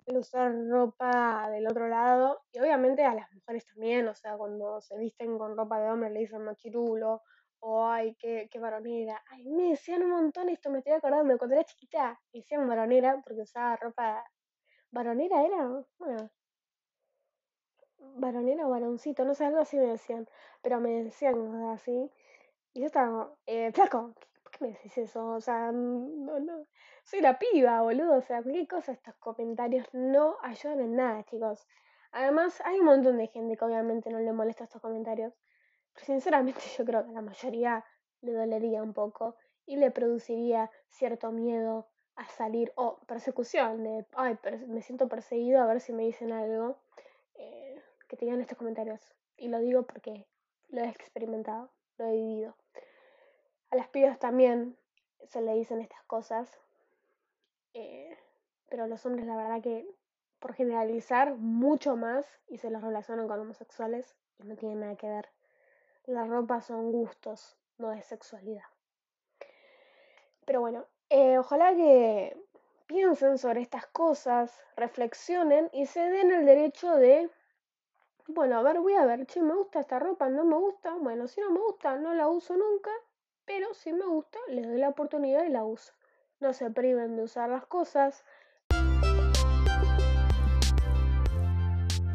el 0.06 0.18
usar 0.18 0.54
ropa 0.68 1.50
del 1.50 1.68
otro 1.68 1.88
lado 1.88 2.42
y 2.52 2.60
obviamente 2.60 3.04
a 3.04 3.14
las 3.16 3.32
mujeres 3.34 3.66
también, 3.66 4.08
o 4.08 4.16
sea, 4.16 4.38
cuando 4.38 4.82
se 4.82 4.98
visten 4.98 5.38
con 5.38 5.56
ropa 5.58 5.80
de 5.80 5.90
hombre 5.90 6.10
le 6.10 6.22
dicen 6.22 6.44
machirulo 6.44 7.22
o 7.60 7.88
ay, 7.88 8.16
qué, 8.16 8.50
qué 8.52 8.60
varonera. 8.60 9.22
Ay, 9.30 9.48
me 9.50 9.70
decían 9.72 10.04
un 10.04 10.12
montón 10.12 10.50
esto, 10.50 10.70
me 10.70 10.80
estoy 10.80 10.94
acordando, 10.94 11.38
cuando 11.38 11.56
era 11.56 11.66
chiquita 11.66 12.20
me 12.34 12.40
decían 12.40 12.68
varonera 12.68 13.22
porque 13.24 13.42
usaba 13.42 13.76
ropa... 13.78 14.24
¿Varonera 14.92 15.46
era? 15.46 15.86
Bueno, 16.00 16.30
varonera 18.22 18.68
o 18.68 18.70
varoncito, 18.70 19.24
no 19.26 19.34
sé, 19.36 19.46
algo 19.46 19.60
así 19.60 19.78
me 19.78 19.86
decían, 19.88 20.28
pero 20.62 20.80
me 20.80 21.04
decían 21.04 21.38
así. 21.66 22.10
Y 22.74 22.82
yo 22.82 22.86
estaba, 22.88 23.34
eh, 23.46 23.72
flaco, 23.74 24.14
¿por 24.44 24.52
qué 24.52 24.66
me 24.66 24.72
decís 24.72 24.98
eso? 24.98 25.26
O 25.28 25.42
sea, 25.42 25.72
no, 25.72 26.40
no, 26.40 26.66
soy 27.12 27.20
una 27.20 27.38
piba, 27.38 27.82
boludo. 27.82 28.16
O 28.16 28.22
sea, 28.22 28.42
qué 28.42 28.66
cosa 28.68 28.94
estos 28.94 29.14
comentarios 29.16 29.86
no 29.92 30.38
ayudan 30.42 30.80
en 30.80 30.96
nada, 30.96 31.24
chicos. 31.26 31.68
Además, 32.14 32.62
hay 32.64 32.80
un 32.80 32.86
montón 32.86 33.18
de 33.18 33.28
gente 33.28 33.58
que 33.58 33.66
obviamente 33.66 34.10
no 34.10 34.20
le 34.20 34.32
molesta 34.32 34.64
estos 34.64 34.82
comentarios. 34.82 35.34
Pero 35.94 36.06
sinceramente 36.06 36.62
yo 36.78 36.86
creo 36.86 37.06
que 37.06 37.12
la 37.12 37.22
mayoría 37.22 37.84
le 38.22 38.32
dolería 38.32 38.82
un 38.82 38.94
poco 38.94 39.36
y 39.66 39.76
le 39.76 39.92
produciría 39.92 40.72
cierto 40.88 41.32
miedo 41.32 41.90
a 42.16 42.26
salir 42.30 42.72
o 42.76 43.00
persecución 43.06 43.84
de, 43.84 44.06
ay, 44.14 44.38
me 44.68 44.82
siento 44.82 45.10
perseguido 45.10 45.62
a 45.62 45.66
ver 45.66 45.82
si 45.82 45.92
me 45.92 46.04
dicen 46.04 46.32
algo, 46.32 46.78
eh, 47.36 47.82
que 48.08 48.16
te 48.16 48.30
estos 48.30 48.58
comentarios. 48.58 49.02
Y 49.36 49.50
lo 49.50 49.60
digo 49.60 49.84
porque 49.84 50.28
lo 50.70 50.82
he 50.82 50.88
experimentado, 50.88 51.72
lo 51.98 52.06
he 52.06 52.14
vivido. 52.14 52.56
A 53.70 53.76
las 53.76 53.90
pibas 53.90 54.18
también 54.18 54.78
se 55.26 55.42
le 55.42 55.54
dicen 55.54 55.82
estas 55.82 56.04
cosas 56.04 56.62
eh, 57.74 58.18
pero 58.70 58.88
los 58.88 59.06
hombres, 59.06 59.26
la 59.26 59.36
verdad 59.36 59.62
que 59.62 59.88
por 60.40 60.54
generalizar 60.54 61.36
mucho 61.36 61.96
más 61.96 62.26
y 62.48 62.58
se 62.58 62.72
los 62.72 62.82
relacionan 62.82 63.28
con 63.28 63.40
homosexuales 63.40 64.16
y 64.40 64.48
no 64.48 64.56
tienen 64.56 64.80
nada 64.80 64.96
que 64.96 65.08
ver. 65.08 65.30
La 66.06 66.26
ropa 66.26 66.62
son 66.62 66.92
gustos, 66.92 67.58
no 67.78 67.94
es 67.94 68.06
sexualidad. 68.06 68.66
Pero 70.46 70.62
bueno, 70.62 70.88
eh, 71.10 71.38
ojalá 71.38 71.76
que 71.76 72.36
piensen 72.88 73.38
sobre 73.38 73.62
estas 73.62 73.86
cosas, 73.88 74.60
reflexionen 74.76 75.70
y 75.72 75.86
se 75.86 76.02
den 76.02 76.32
el 76.32 76.46
derecho 76.46 76.96
de, 76.96 77.30
bueno, 78.28 78.58
a 78.58 78.64
ver, 78.64 78.80
voy 78.80 78.96
a 78.96 79.06
ver, 79.06 79.28
che, 79.28 79.42
me 79.42 79.54
gusta 79.54 79.82
esta 79.82 80.00
ropa, 80.00 80.28
no 80.28 80.44
me 80.44 80.58
gusta, 80.58 80.96
bueno, 80.96 81.28
si 81.28 81.40
no 81.40 81.52
me 81.52 81.60
gusta, 81.60 81.96
no 81.98 82.14
la 82.14 82.28
uso 82.28 82.58
nunca, 82.58 82.92
pero 83.46 83.74
si 83.74 83.94
me 83.94 84.06
gusta, 84.06 84.40
les 84.48 84.68
doy 84.68 84.80
la 84.80 84.90
oportunidad 84.90 85.44
y 85.46 85.50
la 85.50 85.64
uso. 85.64 85.94
No 86.42 86.54
se 86.54 86.72
priven 86.72 87.16
de 87.16 87.24
usar 87.24 87.52
las 87.52 87.68
cosas. 87.68 88.24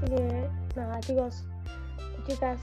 Así 0.03 0.15
que, 0.17 0.51
nada, 0.75 0.99
chicos, 0.99 1.45
chicas, 2.27 2.61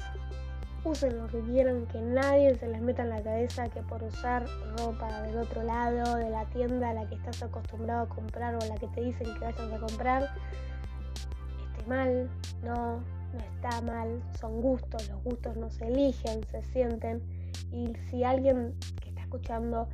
usen 0.84 1.18
lo 1.18 1.28
que 1.28 1.40
quieran, 1.40 1.86
que 1.88 2.02
nadie 2.02 2.54
se 2.56 2.68
les 2.68 2.82
meta 2.82 3.04
en 3.04 3.12
la 3.12 3.24
cabeza 3.24 3.70
que 3.70 3.82
por 3.82 4.04
usar 4.04 4.46
ropa 4.78 5.22
del 5.22 5.38
otro 5.38 5.64
lado 5.64 6.18
de 6.18 6.30
la 6.30 6.44
tienda 6.50 6.90
a 6.90 6.94
la 6.96 7.08
que 7.08 7.16
estás 7.16 7.42
acostumbrado 7.42 8.02
a 8.04 8.10
comprar 8.10 8.56
o 8.56 8.62
a 8.62 8.66
la 8.66 8.76
que 8.76 8.88
te 8.88 9.00
dicen 9.00 9.34
que 9.34 9.46
vayas 9.46 9.72
a 9.74 9.80
comprar, 9.80 10.36
esté 11.72 11.88
mal, 11.88 12.30
no, 12.62 12.98
no 12.98 13.40
está 13.40 13.80
mal, 13.82 14.22
son 14.38 14.62
gustos, 14.62 15.08
los 15.08 15.24
gustos 15.24 15.56
no 15.56 15.70
se 15.70 15.88
eligen, 15.88 16.44
se 16.48 16.62
sienten. 16.62 17.22
Y 17.72 17.96
si 18.10 18.26
alguien 18.26 18.76
que 19.02 19.10
está 19.10 19.22
escuchando 19.22 19.88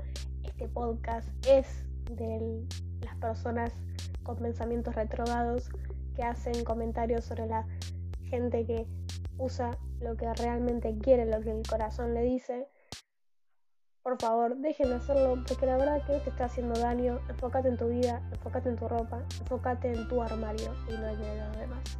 este 0.59 0.73
podcast 0.73 1.29
es 1.47 1.65
de 2.11 2.67
las 3.05 3.15
personas 3.15 3.71
con 4.23 4.35
pensamientos 4.35 4.93
retrobados 4.93 5.69
que 6.17 6.23
hacen 6.23 6.65
comentarios 6.65 7.23
sobre 7.23 7.47
la 7.47 7.65
gente 8.25 8.65
que 8.65 8.85
usa 9.37 9.77
lo 10.01 10.17
que 10.17 10.33
realmente 10.33 10.97
quiere, 10.97 11.25
lo 11.25 11.39
que 11.39 11.51
el 11.51 11.65
corazón 11.65 12.13
le 12.13 12.23
dice, 12.23 12.67
por 14.03 14.19
favor, 14.19 14.57
dejen 14.57 14.89
de 14.89 14.95
hacerlo 14.95 15.41
porque 15.47 15.65
la 15.65 15.77
verdad 15.77 16.05
que 16.05 16.11
no 16.11 16.19
te 16.19 16.29
está 16.29 16.45
haciendo 16.45 16.77
daño. 16.77 17.21
Enfócate 17.29 17.69
en 17.69 17.77
tu 17.77 17.87
vida, 17.87 18.21
enfócate 18.33 18.67
en 18.67 18.75
tu 18.75 18.89
ropa, 18.89 19.23
enfócate 19.39 19.93
en 19.93 20.09
tu 20.09 20.21
armario 20.21 20.75
y 20.89 20.91
no 20.91 21.07
en 21.07 21.37
los 21.39 21.57
demás. 21.57 21.97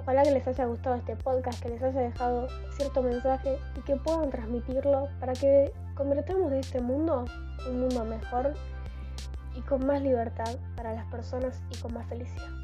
Ojalá 0.00 0.24
que 0.24 0.32
les 0.32 0.46
haya 0.48 0.64
gustado 0.64 0.96
este 0.96 1.14
podcast, 1.14 1.62
que 1.62 1.68
les 1.68 1.82
haya 1.84 2.00
dejado 2.00 2.48
cierto 2.72 3.00
mensaje 3.00 3.58
y 3.76 3.80
que 3.82 3.94
puedan 3.94 4.30
transmitirlo 4.30 5.08
para 5.20 5.34
que 5.34 5.72
convertamos 6.00 6.50
de 6.50 6.60
este 6.60 6.80
mundo 6.80 7.26
un 7.68 7.80
mundo 7.80 8.06
mejor 8.06 8.54
y 9.54 9.60
con 9.60 9.86
más 9.86 10.00
libertad 10.00 10.56
para 10.74 10.94
las 10.94 11.04
personas 11.10 11.60
y 11.70 11.76
con 11.76 11.92
más 11.92 12.06
felicidad. 12.08 12.59